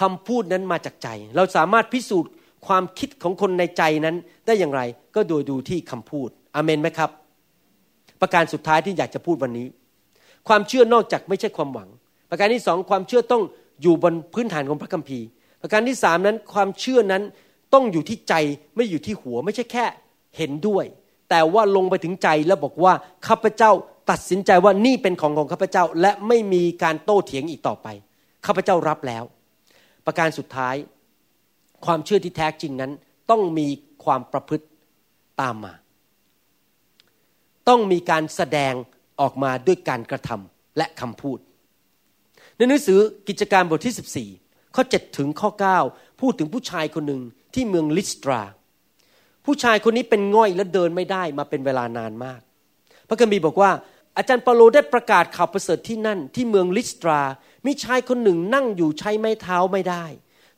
[0.00, 2.30] คำพูดนั้นมาจากใจ เราสามารถพิสูจน์
[2.66, 4.82] ความคิดของคนในใจนั้นได้อย่างไร
[5.14, 7.10] ก็โดยดูที่คำพูดอเมนไหมครับ
[8.20, 9.66] ประการสุดท้ายที่อยากจะพูดวันนี้
[10.48, 11.88] ความเชื่อนอกจากไม่ใช่ความหวัง
[12.30, 13.42] ประการที่สองความเชื่อต้อง
[13.82, 15.26] อยู่บนพื้นฐานของพระคัมภีร์
[15.62, 17.22] ประการที่สามนั้นความเชื่อนั้น
[17.74, 18.34] ต้องอยู่ที่ใจ
[18.76, 19.84] ไม่อยู่ที่หัว ไม่ใช่แค่
[20.36, 20.84] เห็นด้วย
[21.30, 22.92] แต่ว่าลงไปถึงใจแล้วบอกว่า
[23.26, 23.70] ข้าพเจ้า
[24.10, 27.88] ตัดสินใจว่านี่เป็นของของข้าพเจ้าและไม่มีการโต้เถียงอีกต่อไป
[28.46, 29.24] ข้าพเจ้ารับแล้ว
[30.06, 30.74] ประการสุดท้าย
[31.84, 32.92] ความเชื่อที่แท้จริงนั้น
[33.30, 33.68] ต้องมี
[34.04, 34.66] ความประพฤติ
[35.40, 35.72] ตามมา
[37.68, 38.74] ต้องมีการแสดง
[39.20, 41.38] ออกมาด้วยการกระทำและคำพูด
[42.56, 45.50] ในหนังสือกิจการบทที่ 14 ข้อ 7 ถึงข้อ
[45.84, 47.22] 9 พูดถึงผู้ชายคนหนึ่ง
[47.54, 48.40] ที่เมืองลิสตรา
[49.46, 52.40] ผู้ชายคนนี้เป็นง่อยและเดินไม่ได้มาเป็นเวลานานมาก
[53.08, 53.70] พระคัมภีร์บอกว่า
[54.16, 57.20] อาจารย์เปาโลได้ประกาศข่าวประเสริฐที่นั่นที่เมืองลิสตรา
[57.66, 60.04] มีชายคนหนึ่งนั่งอยู่ใช้ไม้เท้าไม่ได้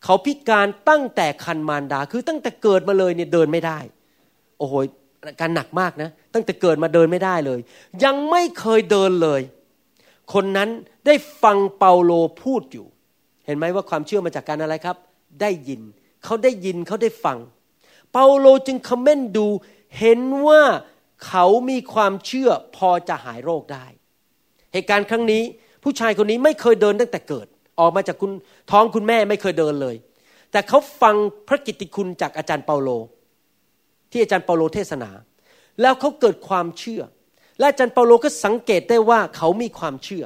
[0.05, 3.79] เขาพิการตั้งแต่คันมารดา คือตั้งแต่เกิดมาเลยเนี่ยเดินไม่ได้
[4.59, 4.75] โอ้โห
[5.41, 7.61] การหนักมากนะ ตั้งแต่เกิดมาเดินไม่ได้เลย
[8.05, 9.41] ยังไม่เคยเดินเลย
[10.33, 10.69] คนนั้น
[11.07, 12.87] ได้ฟังเปาโลพูดอยู่
[13.47, 14.97] เห็นไหมว่าความเชื่อมาจากการอะไรครับ
[15.41, 15.81] ได้ยิน
[16.25, 17.39] เขาได้ยินเขาได้ฟัง
[18.13, 19.47] เปาโลจึงคอมเมนต์ดู
[19.99, 20.63] เห็นว่า
[21.27, 23.87] เขามีความเชื่อพอจะหายโรคได้
[24.73, 25.43] เหตุการณ์ครั้งนี้
[25.83, 27.47] ผู้ชายคนนี้ไม่เคยเดินตั้งแต่เกิด
[27.81, 28.31] ออกมาจากคุณ
[28.71, 29.97] ท้องคุณแม่ไม่เคยเดินเลย
[30.53, 31.15] แต่เขาฟัง
[31.49, 32.89] พระกิตติคุณจากอาจารย์เปาโล
[34.11, 35.11] ที่อาจารย์เปาโลเทศนา
[35.81, 37.03] แล้วเขาเกิดความเชื่อ
[37.59, 40.25] และอาจารย์เปาโลก็สังเกตได้ว่าเขามีความเชื่อ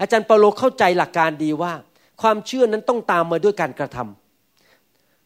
[0.00, 1.72] อาจารย์เปาโลเข้าใจหลักการดีว่า
[2.22, 3.98] ความเชื่อนั้นต้องตามมาด้วยการกระท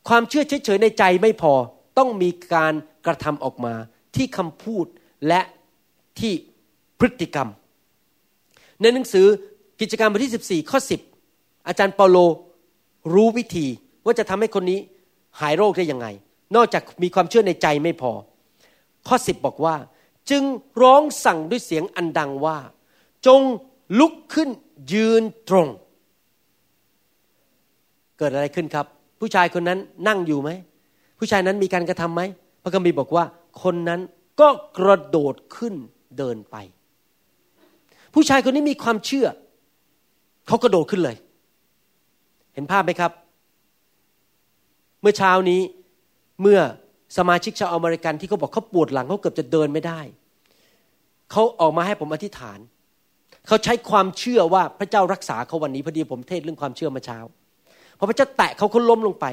[0.08, 1.52] ความเชื่อเฉยๆในใจไม่พอ
[1.98, 2.74] ต้องมีการ
[3.06, 3.74] กระทำออกมา
[4.16, 4.86] ที่คำพูด
[5.28, 5.40] และ
[6.20, 6.32] ที่
[6.98, 7.48] พฤติกรรม
[8.80, 9.26] ในหนังสือ
[9.80, 10.78] กิจการบทที่ 14 ข้อ
[11.18, 12.18] 10 อาจารย์เปาโล
[13.14, 13.66] รู้วิธี
[14.04, 14.78] ว่าจะทำให้คนนี้
[15.40, 16.06] หายโรคได้ยังไง
[16.56, 18.12] นอกจากมีความเชื่อในใจไม่พอ
[19.08, 19.76] ข้อ 10 บอกว่า
[20.30, 20.42] จึง
[20.82, 22.58] ร้องสั่งด้วยเสียงอันดังว่า
[23.26, 23.40] จง
[23.98, 24.48] ลุกขึ้น
[24.92, 25.68] ยืนตรง
[28.18, 28.86] เกิดอะไรขึ้นครับ
[29.20, 30.50] ผู้ชายคนนั้นนั่งอยู่ไหม
[31.18, 32.22] ผู้ชายนั้นมีการกระทำไหม
[32.62, 33.24] พระคัมภีร์บอกว่า
[33.62, 34.00] คนนั้น
[34.40, 34.48] ก็
[34.78, 35.74] กระโดดขึ้น
[36.18, 36.56] เดินไป
[38.14, 39.26] ผู้ชายคนนี้มีความเชื่อ
[40.46, 41.16] เขากระโดดขึ้นเลย
[42.54, 43.12] เห็นภาพไหมครับ
[45.00, 45.60] เมื่อเช้านี้
[46.42, 46.60] เมื่อ
[47.16, 50.00] สมาชิกชาวอเมริกันที่เขาบอกเขาปวดหลังเขาเกือบจะเดินไม่ได้
[51.30, 52.58] เขาออกมาให้ผมอธิษฐาน
[53.46, 57.18] เขาใช้ความเชื่อว่าพระเจ้ารักษาเขาวันนี้พอดีผมเทศเรื่องความเชื่อมาเช้า
[57.98, 59.26] พอพระเจ้าแตะเขาเขาล้มลงไป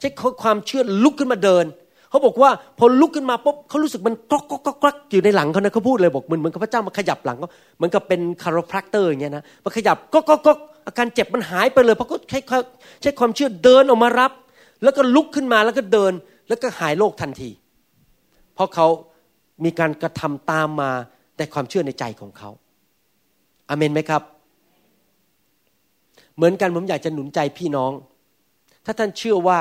[0.00, 0.08] ใช้
[0.42, 1.64] ความเชื่อลุกขึ้นมาเดิน
[2.10, 10.52] เขาบอกว่าพอลุกขึ้นมาปุ๊บเขารู้สึกมันกรอกกรอกกรอกอยู่ในหลังเขานะเขาพูดเลยบอกเหมือนเหมือนกับพระเจ้ามาขยับหลังเขาเหมือนกับเป็น chiropractor อย่างเงี้ยนะมาขยับก็ก็ก็
[10.86, 12.38] อาการเจ็บมันหายไปเลยเพราะเขาใช้
[13.02, 14.32] ใช้ความเชื่อเดินออกมารับ
[14.82, 16.12] แล้วก็ลุกขึ้นมาแล้วก็เดิน
[16.48, 17.50] แล้วก็หายโรคทันที
[18.54, 18.86] เพราะเขา
[19.64, 20.90] มีการกระทำตามมา
[21.36, 22.50] แต่ความเชื่อในใจของเขา
[23.68, 24.22] อเมนไหมครับ
[26.36, 27.92] เหมือนกันผมอยากจะหนุนใจพี่น้อง
[28.84, 29.60] ถ้าท่านเชื่อว่า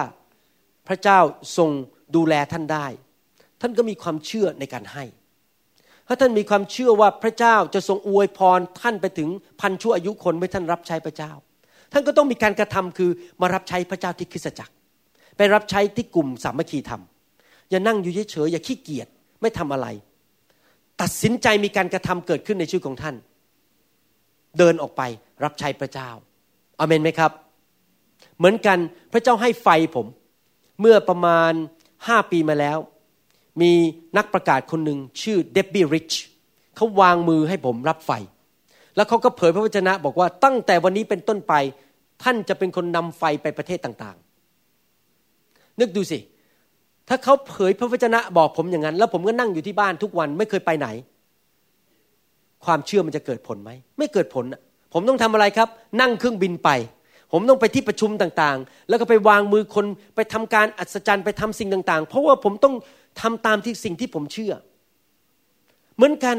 [0.88, 1.20] พระเจ้า
[1.58, 1.70] ทรง
[2.16, 2.88] ดูแลท่านได้
[3.62, 5.04] ท่านก็มีความเชื่อในการให้
[6.08, 9.30] ถ้าท่านมีความเชื่อว่าพระเจ้าจะทรงอวยพรท่านไปถึง
[9.62, 11.32] พันชั่วอายุคนเมื่อท่านรับใช้พระเจ้า
[11.92, 13.10] ท่านก็ต้องมีการกระทำคือ
[13.42, 14.74] มารับใช้พระเจ้าที่คริสตจักร
[15.38, 17.02] ไปรับใช้ที่กลุ่มสามัคคีธรรม
[17.70, 19.08] อย่านั่งอยู่เฉยๆอย่าขี้เกียจ
[19.42, 19.88] ไม่ทำอะไร
[21.02, 23.16] ตัดสินใจมีการกระทำเกิดขึ้นในชีวิตของท่าน
[24.58, 25.02] เดินออกไป
[25.44, 26.10] รับใช้พระเจ้า
[26.80, 27.32] อเมนไหมครับ
[28.38, 28.78] เหมือนกัน
[29.14, 30.08] พระเจ้าให้ไฟผม
[30.82, 31.54] เมื่อประมาณ
[32.08, 32.78] ห้าปีมาแล้ว
[33.62, 33.72] มี
[34.18, 36.14] นักประกาศคนหนึ่งชื่อเดบบี้ริช
[36.76, 38.12] เขาวางมือให้ผมรับไฟ
[38.96, 41.54] แล้วเขาก็เผยพระวจนะบอกว่าตั้งแต่วันนี้เป็นต้นไป
[42.24, 46.20] ท่านจะเป็นคนนำไฟไปประเทศต่างๆ นึกดูสิ
[47.10, 50.88] ถ้าเขาเผยพระวจนะบอกผมอย่างนั้น แล้วผมก็นั่งอยู่ที่บ้านทุกวันไม่เคยไปไหน
[52.66, 54.46] ความเชื่อมันจะเกิดผลไหมไม่เกิดผล
[54.94, 55.68] ผมต้องทำอะไรครับ
[56.02, 56.70] นั่งเครื่องบินไป
[57.32, 62.76] ผมต้องไปที่ประชุมต่างๆ แล้วก็ไปวางมือคนไปทำการอัศจรรย์ไปทำสิ่งต่าง ๆ เพราะว่าผมต้อง
[63.22, 64.54] ทำตามที่สิ่งที่ผมเชื่อ
[65.96, 66.38] เหมือนกัน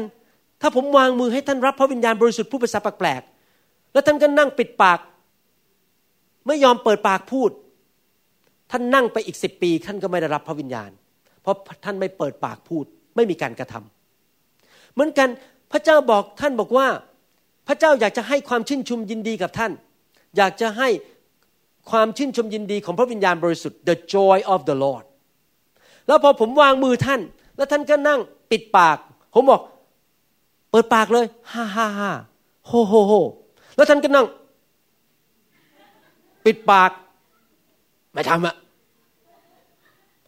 [0.61, 4.99] ถ้าผมวางมือให้ท่านรับพระวิญญาณบริสุทธิ์ผู้ภาษาแปลกๆแล้วท่านก็นั่งปิดปาก
[6.47, 7.49] ไม่ยอมเปิดปากพูด
[8.71, 10.89] ท่านนั่งไปอีกสิบปี ท่านก็ไม่ได้รับพระวิญญาณ
[11.41, 12.85] เพราะท่านไม่เปิดปากพูด
[13.15, 15.29] ไม่มีการกระทำเหมือนกัน
[15.71, 16.87] พระเจ้าบอกท่านบอกว่า
[17.67, 19.71] พระเจ้าอยากจะให้ความชื่นชมยินดีกับท่าน
[20.37, 20.89] อยากจะให้
[21.89, 25.05] ความชื่นชมยินดีของพระวิญญาณบริสุทธิ์ the joy of the Lord
[26.07, 27.21] แล้วพอผมวางมือท่าน
[27.57, 28.19] แล้วท่านก็นั่ง
[28.51, 28.97] ปิดปาก
[29.33, 29.61] ผมบอก
[30.71, 32.11] เปิดปากเลยฮ่าฮ่าฮ่า
[32.67, 33.13] โฮโฮโฮ
[33.75, 34.27] แล้วท่านก็นั่ง
[36.45, 36.91] ปิดปาก
[38.13, 38.55] ไม่ทำอะ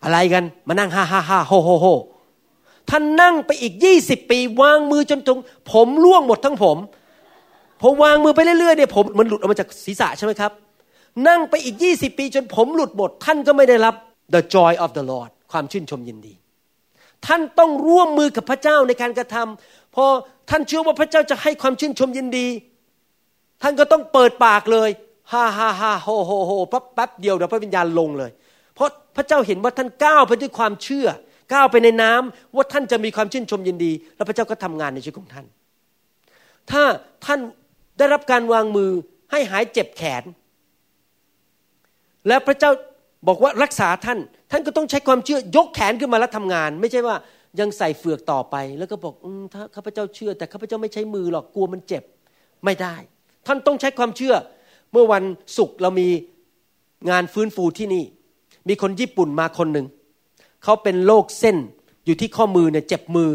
[0.03, 1.85] อะไรกันมานั่งฮ่าฮ่าฮ่าโฮโฮโฮ
[2.89, 5.39] ท่านนั่งไปอีกยี่สิบปี วางมือจนตรง
[5.71, 6.77] ผมร่วงหมดทั้งผม
[7.81, 10.51] พอวางมือไปเรื่อยๆเนี่ยผมมันหลุดออกมาจากศีรษะใช่ไหมครับ
[11.27, 13.95] นั่งไปอีกยี่สิบปีจนผมหลุดหมด ท่านก็ไม่ได้รับ
[14.35, 16.33] the joy of the Lord ความชื่นชมยินดี
[17.27, 20.05] ท่านต้องร่วมมือกับพระเจ้าในการกระทำพอ
[20.49, 22.47] ท่านเชื่อว่าพระเจ้าจะให้ความชื่นชมยินดี
[23.61, 24.89] ท่านก็ต้องเปิดปากเลย
[25.31, 28.31] ฮ่าฮ่าฮ่าโฮโฮโฮแป๊บเดียวเดี๋ยวพระวิญญาณลงเลย
[28.75, 31.07] เพราะพระเจ้าเห็นว่าท่านก้าวไปด้วยความเชื่อ
[31.53, 35.45] ก้าวไปในน้ำว่าท่านจะมีความชื่นชมยินดี แล้วพระเจ้าก็ทำงานในชีวิตของท่าน
[36.71, 36.83] ถ้า
[37.25, 37.39] ท่าน
[38.01, 38.91] ได้รับการวางมือ
[39.31, 40.23] ให้หายเจ็บแขน
[42.27, 42.71] และพระเจ้า
[43.27, 44.19] บอกว่ารักษาท่าน
[44.51, 47.15] ท่านก็ต้องใช้ความเชื่อยกแขนขึ้นมาแล้วทำงาน ไม่ใช่ว่า
[47.59, 52.03] ยังใส่เฟือกต่อไป แล้วก็บอกอถ้าข้าพเจ้าเชื่อ แต่ข้าพเจ้าไม่ใช้มือหรอกกลัวมันเจ็บ
[52.65, 52.95] ไม่ได้
[53.47, 54.35] ท่านต้องใช้ความเชื่อ
[54.91, 55.23] เมื่อวัน
[55.57, 56.07] ศุกร์เรามี
[57.09, 58.03] งานฟื้นฟูที่นี่
[58.67, 59.87] มีคนญี่ปุ่นมาคนหนึ่ง
[60.63, 61.57] เขาเป็นโรคเส้น
[62.05, 63.29] อยู่ที่ข้อมือเนี่ยเจ็บมือ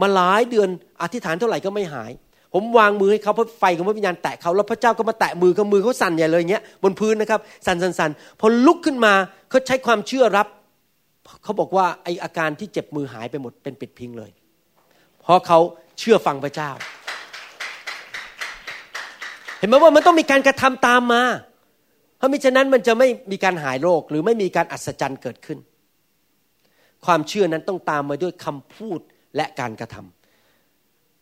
[0.00, 0.68] มาหลายเดือน
[1.02, 2.10] อธิษฐานเท่าไหร่ก็ไม่หาย
[2.52, 9.12] ผมวางมือให้เขาเพราะไฟของพระวิญญาณแตะเขาแล้วพระเจ้าก็มาแตะมือเขามือเขาสั่นใหญ่เลยเงี้ยบนพื้นนะครับสั่นสั่นสั่นพอลุกขึ้นมา
[9.50, 10.46] เขาใช้ความเชื่อรับ
[11.42, 14.30] เขาบอกว่าไออาการที่เจ็บมือหายไปหมดเป็นปิดพิงเลย
[15.20, 15.58] เพราะเขา
[15.98, 16.70] เชื่อฟังพระเจ้า
[19.58, 21.22] เห็นไหมว่ามันต้องมีการกระทำตามมา
[22.16, 25.58] เพราะมิฉะนั้นมันจะไม่มีการหายโรคหรือไม่มีการอัศจรรย์เกิดขึ้น
[27.06, 29.00] ความเชื่อนั้นต้องตามมาด้วยคำพูด
[29.36, 30.21] และการกระทำ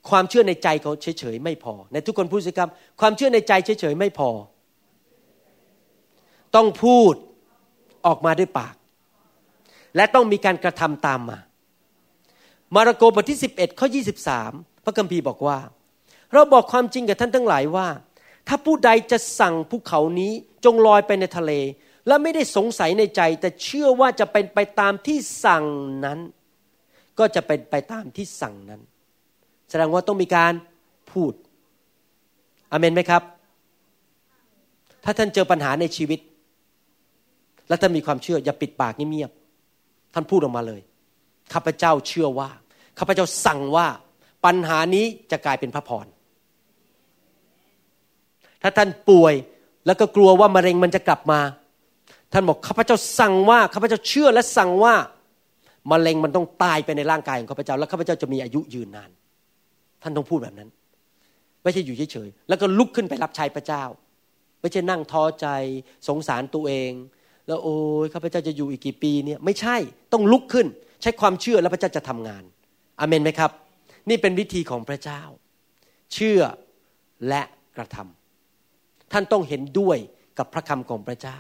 [0.09, 2.69] ความเชื่อในใจเขาเฉยๆไม่พอ ในทุกคนพูดสิครับ
[3.01, 4.31] ความเชื่อในใจเฉยๆไม่พอ
[6.57, 7.15] ต้องพูด
[8.07, 8.75] ออกมาด้วยปาก
[9.97, 11.39] และต้องมีการกระทำตามมา
[12.75, 13.87] มาระโกบทที่ 11ข้อ
[14.37, 15.59] 23 พระคัมภีร์บอกว่า
[16.33, 17.89] เราบอกความจริงกับท่านทั้งหลายว่า
[18.49, 20.33] ถ้าผู้ใดจะสั่งภูเขานี้
[20.65, 21.53] จงลอยไปในทะเล
[22.07, 25.65] และไม่ได้สงสัยในใจ แต่เชื่อว่าจะเป็นไปตามที่สั่ง
[26.05, 26.19] นั้น
[27.19, 28.81] ก็จะเป็นไปตามที่สั่งนั้น
[29.71, 30.53] แสดงว่าต้องมีการ
[31.13, 31.33] พูด
[32.73, 33.23] อเมนไหมครับ
[35.05, 36.21] ถ้าท่านเจอปัญหาในชีวิต
[37.69, 40.81] และท่านมีความเชื่ออย่าปิดปากเงียบๆท่านพูดออกมาเลย
[41.53, 42.51] ข้าพเจ้าเชื่อว่า
[42.99, 43.87] ข้าพเจ้าสั่งว่า
[44.45, 46.07] ปัญหานี้จะกลายเป็นพระพร
[48.63, 49.35] ถ้าท่านป่วย
[49.87, 51.41] แล้วก็กลัวว่ามะเร็งมันจะกลับมา
[52.33, 54.95] ท่านบอกข้าพเจ้าสั่งว่าข้าพเจ้าเชื่อและสั่งว่า
[55.91, 59.11] มะเร็งมันต้องตายไปในร่างกายของข้าพเจ้า แล้วข้าพเจ้าจะมีอายุยืนนาน
[60.03, 60.69] ท่านต้องพูดแบบนั้น
[61.63, 63.85] ไม่ใช่อยู่เฉยๆแล้วก็ลุกขึ้นไปรับใช้พระเจ้า
[64.61, 65.47] ไม่ใช่นั่งท้อใจ
[66.09, 66.93] สงสารตัวเอง
[67.47, 69.77] แล้วโอ้ยข้าพเจ้าจะอยู่อีกกี่ปีเนี่ยไม่ใช่
[70.13, 70.67] ต้องลุกขึ้น
[71.03, 72.43] ใช้ความเชื่อแล้วพระเจ้าจะทำงาน
[73.01, 73.51] อเมนไหมครับ
[74.09, 75.23] นี่เป็นวิธีของพระเจ้า
[76.15, 76.41] เชื่อ
[77.29, 77.43] และ
[77.77, 79.99] กระทำท่านต้องเห็นด้วย
[80.39, 81.39] กับพระคำของพระเจ้า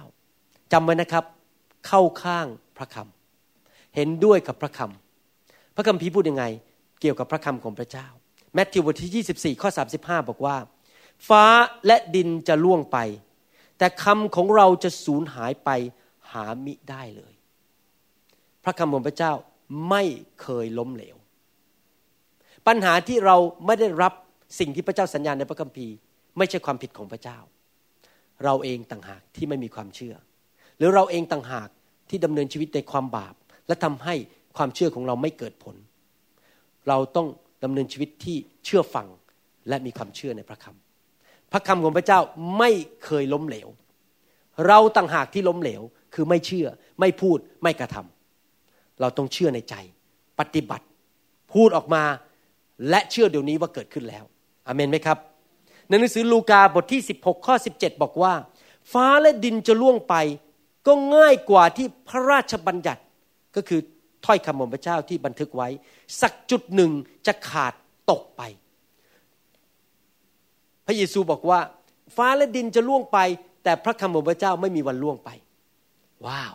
[0.72, 1.24] จำไว้นะครับ
[1.86, 2.46] เข้าข้าง
[2.76, 6.44] พระคำเห็นด้วยกับพระคำพระคัมภีร์พูดยังไง
[7.00, 8.06] เกี่ยวกับพระคำของพระเจ้า
[8.54, 9.70] แมทธิวบทที่ 24 ข้อ
[10.00, 10.56] 35 บอกว่า
[11.28, 11.44] ฟ้า
[11.86, 12.98] และดินจะล่วงไป
[13.78, 15.70] แต่คำของเราจะสูญหายไป
[16.32, 17.32] หามิได้เลย
[18.64, 19.32] พระคำของพระเจ้า
[19.88, 20.02] ไม่
[20.42, 21.16] เคยล้มเหลว
[22.66, 23.36] ปัญหาที่เรา
[23.66, 24.12] ไม่ได้รับ
[24.58, 25.94] สิ่งที่พระเจ้าสัญญาในพระคัมภีร์
[26.38, 27.38] ไม่ใช่ความผิดของพระเจ้า
[28.44, 30.14] เราเองต่างหากที่ไม่มีความเชื่อ
[30.78, 31.68] หรือเราเองต่างหาก
[32.10, 33.34] ที่ดำเนินชีวิตในความบาป
[33.66, 34.14] และทำให้
[34.56, 35.76] ความเชื่อของเราไม่เกิดผล
[36.88, 37.26] เราต้อง
[37.62, 39.06] ดำเนินชีวิตที่เชื่อฟัง
[39.68, 42.20] และมีความเชื่อในพระคำพระคำของพระเจ้า
[42.58, 42.70] ไม่
[43.04, 43.68] เคยล้มเหลว
[44.66, 45.82] เราต่างหากที่ล้มเหลว
[46.14, 46.66] คือไม่เชื่อ
[47.00, 49.74] ไม่พูดไม่กระทำเราต้องเชื่อในใจ
[50.38, 50.86] ปฏิบัติ
[51.52, 52.04] พูดออกมา
[52.88, 54.24] และเชื่อเดี๋ยวนี้ว่าเกิดขึ้นแล้ว
[54.66, 55.18] อเมนไหมครับ
[55.88, 58.32] ในหนังสือลูกาบทที่ 16 ข้อ 17 บอกว่า
[58.92, 60.14] ฟ้าและดินจะล่วงไป
[60.86, 63.02] ก็ง่ายกว่าที่พระราชบัญญัติ
[63.56, 63.80] ก็คือ
[64.26, 65.68] ถ้อยคำของพระเจ้าที่บันทึกไว้
[66.20, 66.90] สักจุดหนึ่ง
[67.26, 67.72] จะขาด
[68.10, 68.42] ตกไป
[70.86, 71.60] พระเยซูบอกว่า
[72.16, 73.18] ฟ้าและดินจะล่วงไป
[73.64, 75.30] แต่พระคำของพระเจ้าไม่มีวันล่วงไป
[76.26, 76.54] ว้าว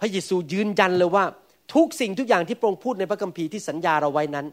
[0.00, 1.24] พระเยซูยืนยันเลยว่า
[1.74, 4.46] ทุกสิ่งทุกอย่างที่พระองค์พูดในพระคัมภีร์ที่สัญญาเราไว้นั้น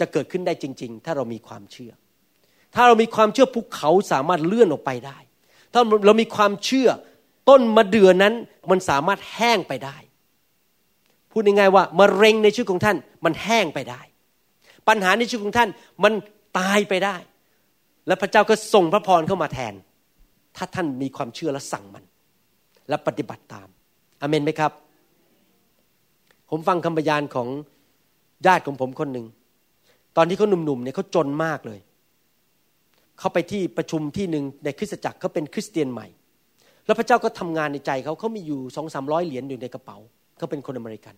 [0.00, 1.92] จะเกิดขึ้นได้จริง ๆ ถ้าเรามีความเชื่อ
[2.74, 5.18] ถ้าเรามีความเชื่อภูเขาสามารถเลื่อนออกไปได้
[5.72, 6.88] ถ้าเรามีความเชื่อ
[7.48, 8.34] ต้นมะเดื่อนั้น
[8.70, 9.96] มันสามารถแห้งไปได้
[11.30, 14.00] พูดง่ายๆว่ามะเร็งในชีวิตของท่านมันแห้งไปได้
[14.88, 15.68] ปัญหาในชีวิตของท่าน
[16.04, 16.12] มัน
[16.58, 17.16] ตายไปได้
[18.06, 19.74] และพระเจ้าก็ส่งพระพรเข้ามาแทน
[20.56, 22.04] ถ้าท่านมีความเชื่อและสั่งมัน
[22.88, 23.68] และปฏิบัติตาม
[24.20, 24.72] อเมนไหมครับ
[26.50, 27.48] ผมฟังคำพยานของ
[28.46, 29.26] ญาติของผมคนหนึ่ง
[30.16, 31.80] ตอนที่เขาหนุ่มๆเนี่ยเขาจนมากเลย
[33.18, 36.06] เขาไปที่ประชุมที่หนึ่งในคริสตจักรเขาเป็นคริสเตียนใหม่
[36.86, 39.96] แล้วพระเจ้าก็ทำงานในใจเขาเขามีอยู่สองสามร้อยเหรียญอยู่ในกระเป๋า
[40.38, 41.14] เขาเป็นคนอเมริกัน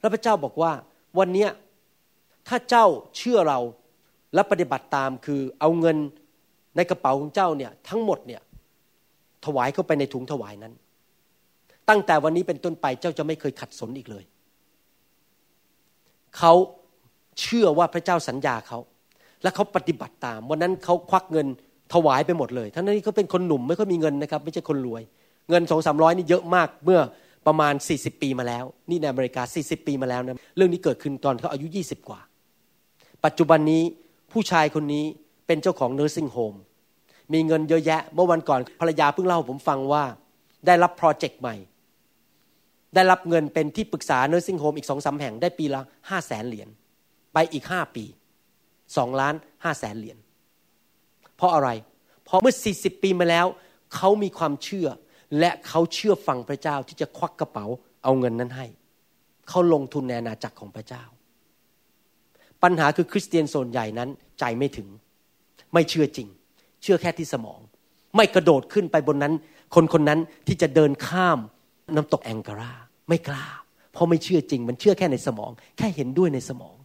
[0.00, 0.72] แล้วพระเจ้าบอกว่า
[1.18, 1.46] วันนี้
[2.48, 2.84] ถ้าเจ้า
[3.16, 3.58] เชื่อเรา
[4.34, 5.96] และปฏิบัติตามคือเอาเงิน
[6.76, 8.42] ในกระเป๋าของเจ้าเนี่ยทั้งหมดเนี่ย
[9.44, 10.72] ถวายเข้าไปในถุงถวายนั้น
[11.88, 14.24] ตั้งแต่วันนี้เป็นต้นไปเจ้าจะไม่เคยขัดสนอีกเลย
[16.38, 16.52] เขา
[17.40, 18.78] เชื่อว่าพระเจ้าสัญญาเขา
[19.42, 21.46] และเขาปฏิบัติตาม วันนั้นเขาควักเงิน
[21.92, 25.02] ถวายไปหมดเลยทั้งนั้นที่เขาเป็นคนหนุ่มไม่ค่อยมีเงินนะครับ ไม่ใช่คนรวย
[25.50, 27.00] เงินสองสามร้อยนี่เยอะมากเมื่อ
[27.46, 32.20] ประมาณ 40 ปีมาแล้ว นี่ในอเมริกา 40 ปีมาแล้วนะเรื่องนี้เกิดขึ้นตอนเขาอายุ 20 กว่า
[33.24, 33.82] ปัจจุบันนี้
[34.32, 35.04] ผู้ชายคนนี้
[35.46, 36.54] เป็นเจ้าของเนอร์ซิ่งโฮม
[37.32, 40.04] มีเงินเยอะแยะ เมื่อวันก่อนภรรยาเพิ่งเล่าผมฟังว่า
[40.66, 41.56] ได้รับโปรเจกต์ใหม่
[42.94, 45.80] ได้รับเงินเป็นที่ปรึกษาเนอร์ซิ่งโฮมอีกสองสาแห่งได้ปีละ
[46.10, 46.68] ห้าแสนเหรียญ
[47.34, 48.04] ไปอีกห้าปี
[48.96, 49.34] สองล้าน
[49.64, 50.16] ห้าแสนเหรียญ
[51.38, 51.70] เพราะอะไร
[52.24, 53.46] เพราะเมื่อสี่สิบปีมาแล้ว
[53.94, 54.88] เขามีความเชื่อ
[55.38, 57.66] และเขาเชื่อฟังพระเจ้าที่จะควักกระเป๋า
[58.04, 58.66] เอาเงินนั้นให้
[59.48, 61.04] เขาลงทุนในอาณาจักรของพระเจ้า
[62.62, 64.08] ปัญหาคือคริสเตียนส่วนใหญ่นั้น
[64.40, 64.88] ใจไม่ถึง
[65.72, 66.28] ไม่เชื่อจริง
[66.82, 67.60] เชื่อแค่ที่สมอง
[68.16, 69.34] ไม่กระโดดขึ้นไปบนนั้น
[69.74, 71.38] คนคนนั้นที่จะเดินข้าม
[71.96, 72.72] น้ำตกแองการา
[73.08, 73.46] ไม่กล้า
[73.92, 76.76] เพราะไม่เชื่อจริง มันเชื่อแค่ในสมอง แค่เห็นด้วยในสมอง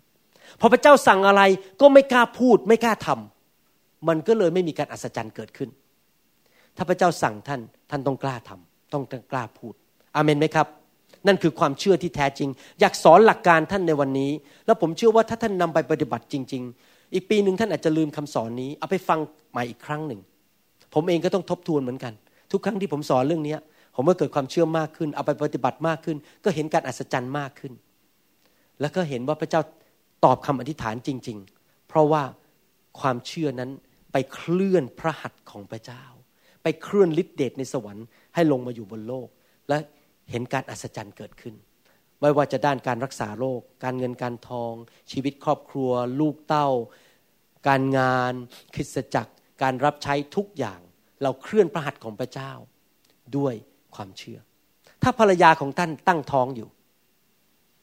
[0.59, 1.41] พอพระเจ้าสั่งอะไร
[1.81, 3.32] ก็ไม่กล้าพูด ไม่กล้าทำ
[4.07, 5.69] มันก็เลยไม่มีการอัศจรรย์เกิดขึ้น
[6.77, 9.73] ถ้าพระเจ้าสั่งท่านท่านต้องกล้าทำต้องกล้าพูด
[10.15, 10.67] อามนไหมครับ
[11.27, 12.49] นั่นคือความเชื่อที่แท้จริง
[12.79, 14.31] อยากสอนหลักการท่านในวันนี้
[14.65, 19.19] แล้วผมเชื่อว่าถ้าท่านนำไปปฏิบัติจริง ๆ อีกปีหนึ่งท่านอาจจะลืมคำสอนนี้ เอาไปฟัง
[19.51, 20.21] ใหม่อีกครั้งหนึ่ง
[20.93, 22.13] ผมเองก็ต้องทบทวนเหมือนกัน
[22.51, 23.55] ทุกครั้งที่ผมสอนเรื่องนี้
[23.95, 27.73] ผมก็เกิดความเชื่อมากขึ้น เอาไปปฏิบัติมากขึ้น ก็เห็นการอัศจรรย์มากขึ้น
[28.81, 29.61] แล้วก็เห็นว่าพระเจ้า
[30.25, 32.23] ตอบคำอธิษฐานจริง ๆ เพราะว่า
[32.99, 33.71] ความเชื่อนั้น
[34.13, 36.03] ไปเคลื่อนพระหัตถ์ของพระเจ้า
[36.63, 38.05] ไปเคลื่อนฤทธิเดชในสวรรค์
[38.35, 39.27] ให้ลงมาอยู่บนโลก
[39.69, 39.77] และ
[40.31, 41.55] เห็นการอัศจรรย์เกิดขึ้น
[42.21, 44.73] ไม่ว่าจะด้านการรักษาโรค การเงินการทอง
[45.11, 46.69] ชีวิตครอบครัว ลูกเต้า
[47.67, 48.33] การงาน
[48.75, 49.33] คริสตจักร
[49.63, 50.79] การรับใช้ทุกอย่าง
[51.23, 52.51] เราเคลื่อนพระหัตถ์ของพระเจ้า
[53.37, 53.53] ด้วย
[53.95, 54.39] ความเชื่อ
[55.03, 56.69] ถ้าภรรยาของท่านตั้งท้องอยู่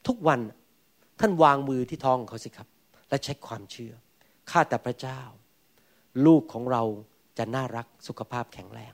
[0.07, 0.39] ทุกวัน
[1.19, 2.67] ท่านวางมือที่ท้องของเขาสิครับ
[3.09, 3.93] และใช้ความเชื่อ
[4.51, 5.21] ข้าแต่พระเจ้า
[6.25, 6.83] ลูกของเรา
[7.37, 8.93] จะน่ารักสุขภาพแข็งแรง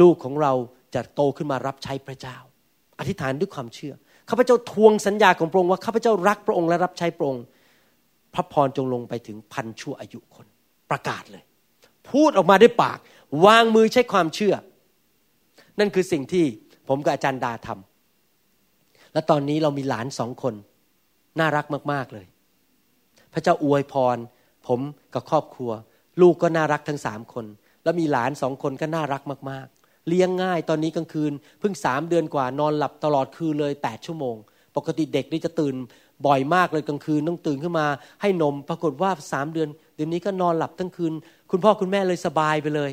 [0.00, 0.52] ลูกของเรา
[0.94, 2.36] จะโตขึ้นมารับใช้พระเจ้า
[2.98, 3.94] อธิษฐานด้วยความเชื่อ
[4.28, 7.44] ข้าพเจ้าทวงสัญญาของพระองค์ว่าข้าพเจ้ารักพระองค์และรับใช้พระองค์
[8.34, 10.46] พระพรจงลงไปถึงพันชั่วอายุคน
[10.90, 11.44] ประกาศเลย
[12.10, 12.98] พูดออกมาด้วยปาก
[13.46, 14.54] วางมือใช้ความเชื่อ
[15.78, 16.44] นั่นคือสิ่งที่
[16.88, 20.54] ผมกับอาจารย์ดาทำและตอนนี้เรามีหลานสองคน
[21.38, 22.26] น่ารักมาก ๆเลย
[23.32, 24.16] พระเจ้าอวยพร
[24.68, 24.80] ผม
[25.14, 25.70] กับครอบครัว
[26.20, 27.46] ลูกก็น่ารักทั้งสามคน
[27.84, 34.36] แล้วมีหลานสองคนก็น่ารักมากๆ เลี้ยงง่ายตอนนี้กลางคืนเพิ่งสามเดือนกว่านอนหลับตลอดคืนเลยแปดชั่วโมง
[34.76, 35.74] ปกติเด็กนี่จะตื่น
[36.26, 37.86] บ่อยมากเลยกลางคืนต้องตื่นขึ้นมา
[38.20, 41.12] ให้นมปรากฏว่าสามเดือนเดือนนี้ก็นอนหลับทั้งคืน
[41.50, 42.90] คุณพ่อคุณแม่เลยสบายไปเลย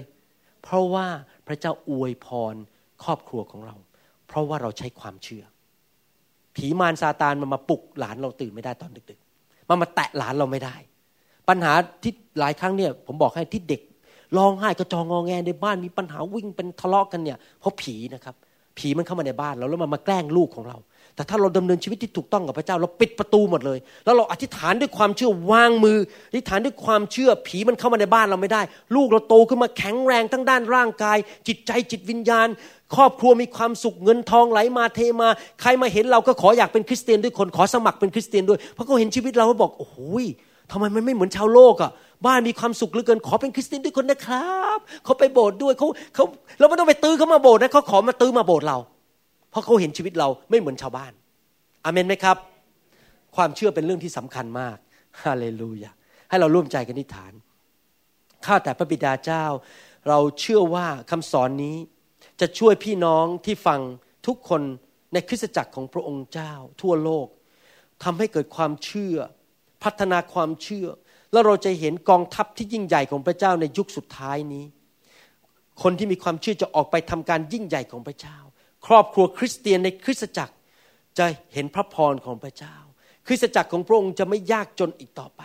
[0.64, 1.08] เพราะว่า
[1.48, 2.56] พระเจ้าอวยพร
[3.04, 3.76] ครอบครัวของเรา
[4.28, 5.44] เพราะว่าเราใช้ความเชื่อ
[6.56, 10.76] ผีมารซาตานมันมาปลุกหลานเราตื่นไม่ได้ตอนดึกๆมันมาแตะหลานเราไม่ได้
[11.50, 11.74] ปัญหา
[12.04, 13.82] ที่หลายครั้งเนี่ยผมบอกให้ที่เด็ก
[14.38, 18.36] ร้องไห้กระจองงอแงในบ้านมีปัญหาวิ่งเป็นทะเลาะกันเนี่ยเพราะผีนะครับ
[18.78, 20.78] ผีมันเข้ามาในบ้านเราแล้วมันมาแกล้งลูกของเรา
[21.16, 25.98] แต่ถ้าเราดำเนินชีวิตที่ถูกต้องกับพระเจ้าเราปิดประตูหมดเลย แล้วเราอธิษฐานด้วยความเชื่อวางมือ
[26.30, 28.62] อธิษฐานด้วยความเชื่อผีมันเข้ามาในบ้านเราไม่ได้
[28.96, 31.18] ลูกเราโตขึ้นมาแข็งแรงทั้งด้านร่างกาย
[31.48, 32.48] จิตใจจิตวิญญาณ
[32.96, 35.30] ครอบครัวมีความสุขเงินทองไหลมาเทมา
[35.62, 39.98] ใครมาเห็นเราก็ขออยากเป็นคริสเตียนด้วยคนขอสมัครเป็นคริสเตียนด้วยเพราะเขาเห็นชีวิตเราเขาบอกโอ้โห
[40.72, 41.92] ทำไมมันไม่เหมือนชาวโลกอะ่ะ
[42.26, 46.26] บ้านมีความสุขเหลือเกิน ขอเป็นคริสเตียนด้วยคนนะครับเขาไปโบสถ์ด้วยเขาเขา
[46.60, 48.78] เราไม่ต้องไปตื้อเขามาโบสถ์นะเขาขอมาตื้อมาโบสถ์เรา
[49.50, 51.12] เพราะเขาเห็นชีวิตเราไม่เหมือนชาวบ้าน
[51.86, 52.38] อเมนไหมครับ
[53.36, 54.78] ความเชื่อเป็นเรื่องที่สำคัญมาก
[55.24, 55.92] ฮาเลลูยา
[56.30, 57.34] ให้เราร่วมใจกันนิฐาน
[58.46, 59.46] ข้าแต่พระบิดาเจ้า
[60.10, 61.78] เราเชื่อว่าคำสอนนี้
[62.42, 63.80] จะช่วยพี่น้องที่ฟัง
[64.28, 64.62] ทุกคน
[65.14, 67.28] ในคริสตจักรของพระองค์เจ้า ทั่วโลก
[68.04, 69.18] ทำให้เกิดความเชื่อ
[69.86, 70.88] พัฒนาความเชื่อ
[71.32, 74.66] แล้วเราจะเห็นกองทัพที่ยิ่งใหญ่ของพระเจ้าในยุคสุดท้ายนี้
[75.84, 78.38] คนที่มีความเชื่อจะออกไปทำการยิ่งใหญ่ของพระเจ้า
[78.88, 80.56] ครอบครัวคริสเตียนในคริสตจักร
[81.18, 82.76] จะเห็นพระพรของพระเจ้า
[83.28, 85.42] คริสตจักรของพระองค์จะไม่ยากจนอีกต่อไป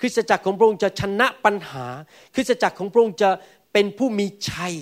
[0.00, 1.86] คริสตจักรของพระองค์จะชนะปัญหา
[2.34, 3.30] คริสตจักรของพระองค์จะ
[3.72, 4.74] เป็นผู้มีชัย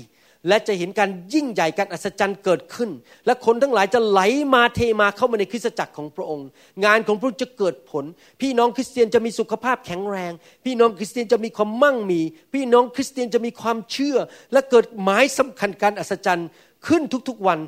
[0.49, 2.91] และจะเห็นการยิ่งใหญ่การอัศจรรย์เกิดขึ้น
[3.27, 4.21] และคนทั้งหลายจะไหล
[4.55, 6.47] มาเทมาเข้ามาในคริสตจักรของพระองค์
[6.85, 8.05] งานของพระองค์จะเกิดผล
[8.41, 10.33] พี่น้องคริสเตียนจะมีสุขภาพแข็งแรง
[10.65, 12.21] พี่น้องคริสเตียนจะมีความมั่งมี
[12.55, 14.17] พี่น้องคริสเตียนจะมีความเชื่อ
[14.53, 16.49] และเกิดหมายสำคัญการอัศจรรย์
[16.87, 17.59] ขึ้นทุกๆวัน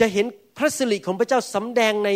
[0.00, 2.10] จะเห็นพระสิริของพระเจ้าสำแดงใน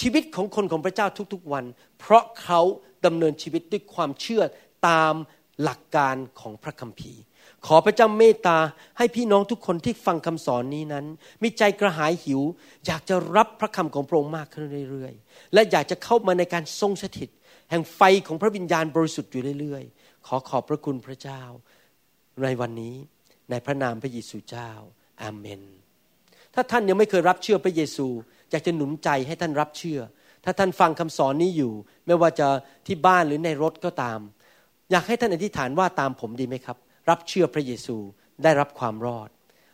[0.00, 1.64] ชีวิตของคนของพระเจ้าทุกๆวัน
[2.00, 2.60] เพราะเขา
[3.06, 4.42] ดำเนินชีวิตด้วยความเชื่อ
[4.88, 5.14] ตาม
[5.62, 7.22] หลักการของพระคัมภีร์
[7.66, 8.58] ขอพระเจ้าเมตตา
[8.98, 11.06] ให้พี่น้องทุกคนที่ฟังคำสอนนี้นั้น
[11.42, 12.40] มีใจกระหายหิว
[12.86, 17.28] อยากจะรับพระคำของพระองค์มากขึ้นเรื่อยๆ และอยากจะเข้ามาในการทรงสถิต
[17.70, 21.42] แห่งไฟของพระวิญญาณบริสุทธิ์อยู่เรื่อยๆ ขอขอบพระคุณพระเจ้า
[22.42, 22.94] ในวันนี้
[23.50, 24.70] ในพระนามพระเยซูเจ้า
[25.22, 25.62] อาเมน
[26.54, 28.06] ถ้าท่านยังไม่เคยรับเชื่อพระเยซู
[28.50, 30.00] อยากจะหนุนใจให้ท่านรับเชื่อ
[30.44, 31.72] ถ้าท่านฟังคำสอนนี้อยู่
[32.06, 32.48] ไม่ว่าจะ
[32.86, 34.18] ที่บ้านหรือในรถก็ตาม
[34.90, 36.78] อยากให้ท่านอธิษฐานว่าตามผมดีไหมครับ
[37.08, 37.96] รับเชื่อพระเยซู
[38.42, 39.28] ได้รับความรอด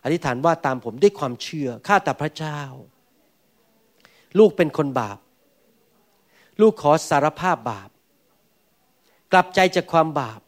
[0.05, 2.61] อธิษฐานว่าตามผมด้วยความเชื่อข้าแต่พระเจ้า
[4.39, 5.18] ลูกเป็นคนบาป
[6.61, 7.91] ลูกขอสารภาพบาป
[9.33, 10.41] กลับใจจากความบาป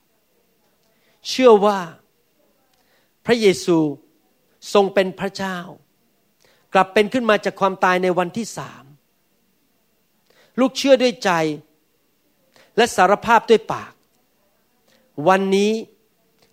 [1.28, 1.78] เชื่อว่า
[3.26, 3.78] พระเยซู
[4.72, 5.59] ทรงเป็นพระเจ้า
[6.74, 8.85] กลับเป็นขึ้นมาจากความตายในวันที่สาม
[10.61, 11.31] ลูกเชื่อด้วยใจ
[12.76, 13.93] และสารภาพด้วยปาก
[15.28, 15.72] วันนี้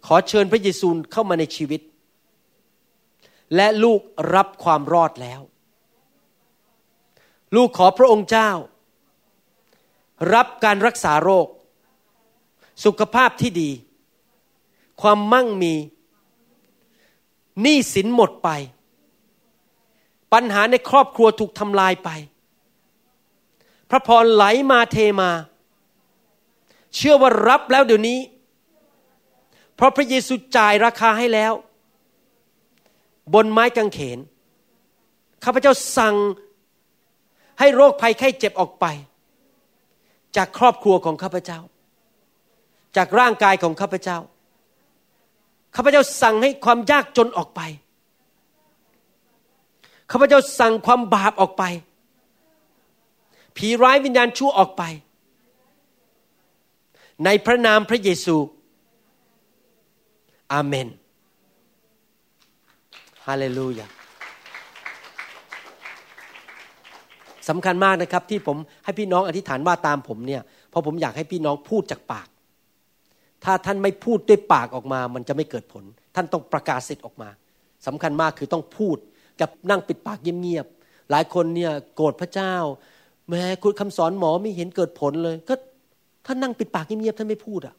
[0.07, 1.81] ขอเชิญพระเยซูเข้ามาในชีวิต
[3.55, 4.01] และลูก
[4.35, 5.41] รับความรอดแล้ว
[7.55, 8.49] ลูกขอพระองค์เจ้า
[10.33, 11.47] รับการรักษาโรค
[12.85, 13.69] สุขภาพที่ดี
[15.01, 15.73] ความมั่งมี
[17.61, 18.49] หนี้สินหมดไป
[20.33, 22.09] ปัญหาในครอบครัวถูกทำลายไป
[23.89, 25.31] พระพรไหลมาเทมา
[26.95, 28.19] เชื่อว่ารับแล้วเดี๋ยวนี้
[29.77, 31.53] เพราะพระเยซูจ่ายราคาให้แล้ว
[33.33, 34.19] บนไม้กางเขน
[35.43, 36.15] ข้าพเจ้าสั่ง
[37.59, 38.85] ให้โรคภัยไข้เจ็บออกไป
[40.35, 41.59] จากครอบครัวของข้าพเจ้า
[42.97, 44.17] จากร่างกายของข้าพเจ้า
[45.75, 47.61] ข้าพเจ้าสั่งให้ความยากจนออกไป
[50.11, 51.63] ข้าพเจ้าสั่งความบาปออกไป
[53.57, 54.83] ผีร้ายวิญญาณชั่วออกไป
[57.25, 58.35] ในพระนามพระเยซู
[60.53, 60.87] อาเมน
[63.25, 63.87] ฮาเลลูยา
[67.49, 72.27] สำคัญมากนะครับที่ผมให้พี่น้องอธิษฐานว่าตามผมเนี่ยเพราะผมอยากให้พี่น้องพูดจากปาก
[73.43, 75.83] ถ้าท่านไม่พูดด้วยปากออกมา มันจะไม่เกิดผล
[76.15, 77.29] ท่านต้องประกาศสิทธิ์ออกมา
[77.87, 78.97] สำคัญมากคือต้องพูด
[79.41, 82.55] กับนั่งปิดปากเงียบๆหลายคนเนี่ยโกรธพระเจ้า
[83.29, 85.53] แม้คุณคำสอนหมอไม่เห็นเกิดผลเลย ก็
[86.25, 87.75] ท่านนั่งปิดปากเงียบๆท่านไม่พูดอะ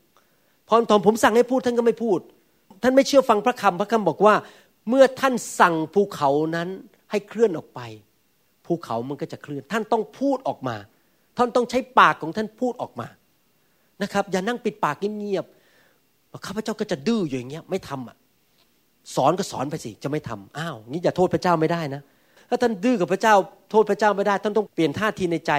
[0.69, 2.21] พอตอนผมสั่งให้พูดท่านก็ไม่พูด
[2.83, 4.35] ท่านไม่เชื่อฟังพระคำพระคำบอกว่า
[4.89, 6.69] เมื่อท่านสั่งภูเขานั้น
[7.11, 7.81] ให้เคลื่อนออกไป
[8.67, 10.77] ภูเขามันก็จะเคลื่อน ท่านต้องพูดออกมา
[11.37, 13.09] ท่านต้องใช้ปากของท่านพูดออกมา
[14.03, 18.17] นะครับ อย่านั่งปิดปากเงียบๆข้าพเจ้าก็จะดื้ออยู่อย่างเงี้ยไม่ทำอะ
[19.15, 22.03] สอนก็สอนไปสิจะไม่ทำอ้าวนี่อย่าโทษพระเจ้าไม่ได้นะ
[22.49, 23.35] ถ้าท่านดื้อกับพระเจ้า
[23.71, 25.53] โทษพระเจ้าไม่ได้ ท่านต้องเปลี่ยนท่าทีในใจ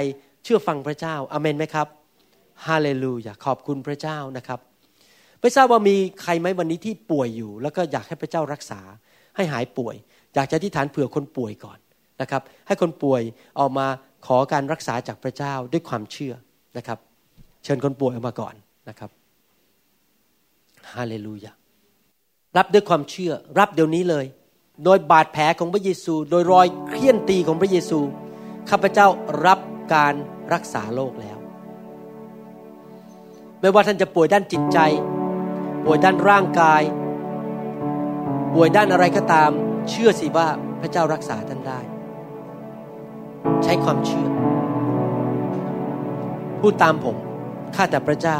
[0.43, 1.87] เชื่อฟังพระเจ้าอเมนไหมครับ
[2.67, 4.59] ฮาเลลูยาขอบคุณพระเจ้านะครับ
[5.41, 8.81] ไม่ทราบว่ามีใครไหมวันนี้ที่ป่วยอยู่ แล้วก็อยากให้พระเจ้ารักษา
[9.35, 9.95] ให้หายป่วย
[10.35, 11.77] อยากจะที่ฐานเผื่อคนป่วยก่อน
[12.21, 13.21] นะครับ ให้คนป่วย
[13.59, 13.87] ออกมา
[14.25, 16.33] ขอการรักษาจากพระเจ้าด้วยความเชื่อ
[16.77, 16.97] นะครับ
[17.63, 18.53] เชิญคนป่วยออกมาก่อน
[18.89, 19.09] นะครับ
[20.93, 21.51] ฮาเลลูยา
[22.57, 24.25] รับด้วยความเชื่อ รับเดี๋ยวนี้เลย
[24.85, 27.99] โดยบาดแผลของพระเยซู โดยรอยเคี่ยนตีของพระเยซู
[28.69, 29.07] ข้าพเจ้า
[29.45, 29.59] รับ
[29.93, 30.13] การ
[30.53, 31.37] รักษาโรคแล้ว
[33.61, 34.79] ไม่ว่าท่านจะป่วยด้านจิตใจ
[35.85, 36.81] ป่วยด้านร่างกาย
[38.53, 39.51] ป่วยด้านอะไรก็ตาม
[39.89, 40.47] เชื่อสิว่า
[40.81, 41.79] พระเจ้ารักษาท่านได้
[43.63, 44.29] ใช้ความเชื่อ
[46.59, 47.15] พูดตามผม
[47.75, 48.39] ข้าแต่พระเจ้า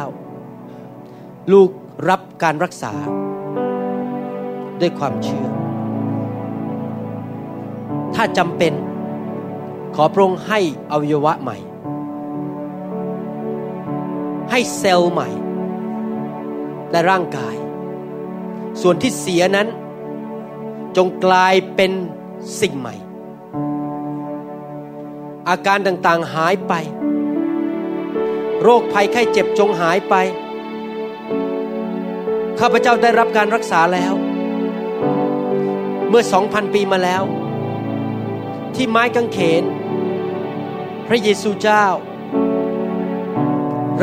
[1.51, 1.69] ลูก
[2.09, 2.93] รับการรักษา
[4.79, 5.47] ด้วยความเชื่อ
[8.15, 8.73] ถ้าจำเป็น
[9.95, 10.59] ขอพระองค์ให้
[10.91, 11.57] อวัยวะใหม่
[14.51, 15.29] ให้เซลล์ใหม่
[16.91, 17.55] และร่างกาย
[18.81, 19.67] ส่วนที่เสียนั้น
[20.97, 21.91] จงกลายเป็น
[22.61, 22.95] สิ่งใหม่
[25.49, 26.73] อาการต่างๆหายไป
[28.61, 30.15] โรคภัยไข้เจ็บจงหายไป
[32.59, 34.13] ข้าพเจ้าได้รับการรักษาแล้ว
[36.09, 37.23] เมื่อสองพันปีมาแล้ว
[38.75, 39.63] ที่ไม้กางเขน
[41.07, 41.85] พระเยซูเจ้า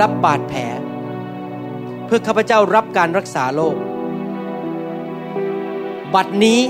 [0.00, 0.60] รับบาดแผล
[2.06, 3.76] เพื่อข้าพเจ้ารับการรักษาโรค
[6.14, 6.60] บัดนี้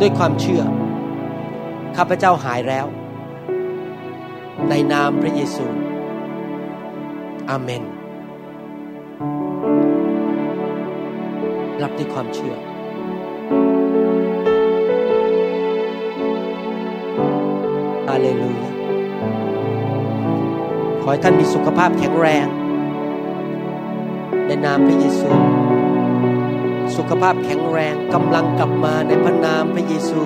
[0.00, 0.62] ด้วยความเชื่อ
[1.96, 2.86] ข้าพเจ้าหายแล้ว
[4.68, 5.66] ในนามพระเยซู
[7.48, 7.82] อาเมน
[11.82, 12.54] รับด้วยความเชื่อ
[18.08, 18.70] อาเลลูยา
[21.02, 22.46] ขอให้ท่านมีสุขภาพแข็งแรง
[24.52, 25.30] ในนามพระเยซู
[26.96, 30.20] สุขภาพแข็งแรงกำลังกลับมาในพระนามพระเยซู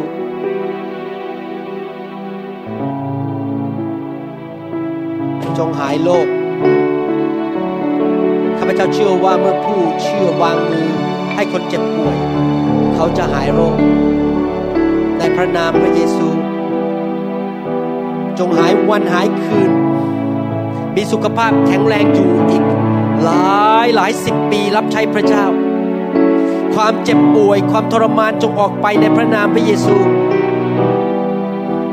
[5.59, 6.27] จงหายโรค
[8.59, 10.89] ข้าพเจ้าเชื่อว่าเมื่อผู้เชื่อวางมือ
[11.35, 12.17] ให้คนเจ็บป่วย
[12.95, 13.77] เขาจะหายโรค
[15.19, 16.29] ในพระนามพระเยซู
[18.39, 19.71] จงหายวันหายคืน
[20.95, 22.84] มีสุขภาพแข็งแรงอยู่อีก
[23.23, 25.45] หลายหลายสิบปีรับใช้พระเจ้า
[26.75, 29.97] ความเจ็บป่วยความทรมานจงออกไปในพระนามพระเยซู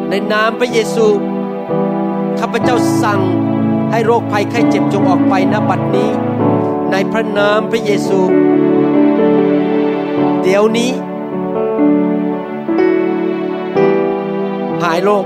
[0.10, 1.08] ในนามพระเยซู
[2.40, 3.22] ข้าพเจ้าสั่ง
[3.92, 6.10] ให้โรคภัยไข้เจ็บจงออกไปณบัดนี้
[6.92, 8.20] ในพระนามพระเยซู
[10.44, 10.92] เดี๋ยวนี้
[14.84, 15.26] หายโรค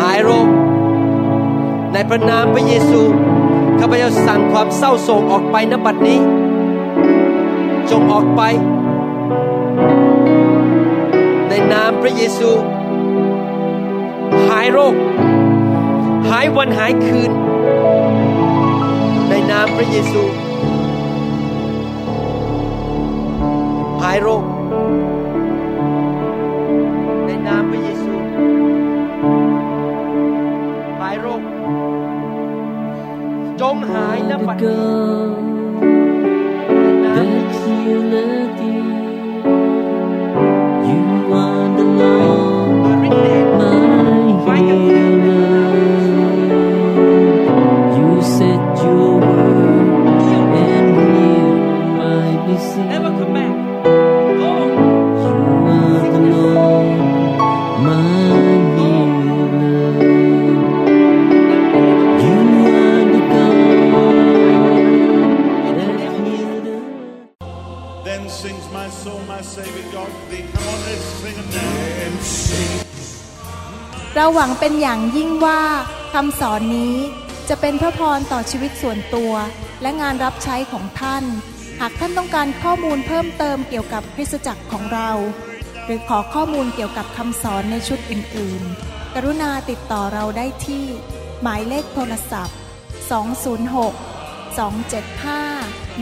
[0.00, 0.48] หายโรค
[1.92, 3.02] ในพระนามพระเยซู
[3.80, 6.18] ข้าพเจ้าสั่งความเศร้าโศกออกไปณบัดนี้
[7.90, 8.42] จงออกไป
[11.48, 12.50] ในนามพระเยซู
[14.48, 14.94] หายโรค
[16.30, 17.30] หายวันหายคืน
[19.28, 20.22] ในนามพระเยซู
[24.02, 24.42] หายโรค
[74.60, 75.62] เป็นอย่างยิ่งว่า
[76.12, 76.96] คำสอนนี้
[77.48, 79.32] จะเป็นพระพรต่อชีวิตส่วนตัว
[79.82, 81.24] และงานรับใช้ของท่าน
[81.80, 85.10] หากท่านต้องการข้อมูลเพิ่มเติมเกี่ยวกับคริสตจักรของเรา
[85.84, 90.84] หรือขอข้อมูลเกี่ยวกับคำสอนในชุดอื่น ๆ กรุณาติดต่อเราได้ที่
[91.42, 92.56] หมายเลขโทรศัพท์
[93.40, 96.00] 206 275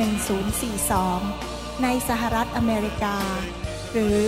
[0.98, 3.18] 1042 ในสหรัฐอเมริกา
[3.92, 4.22] หรือ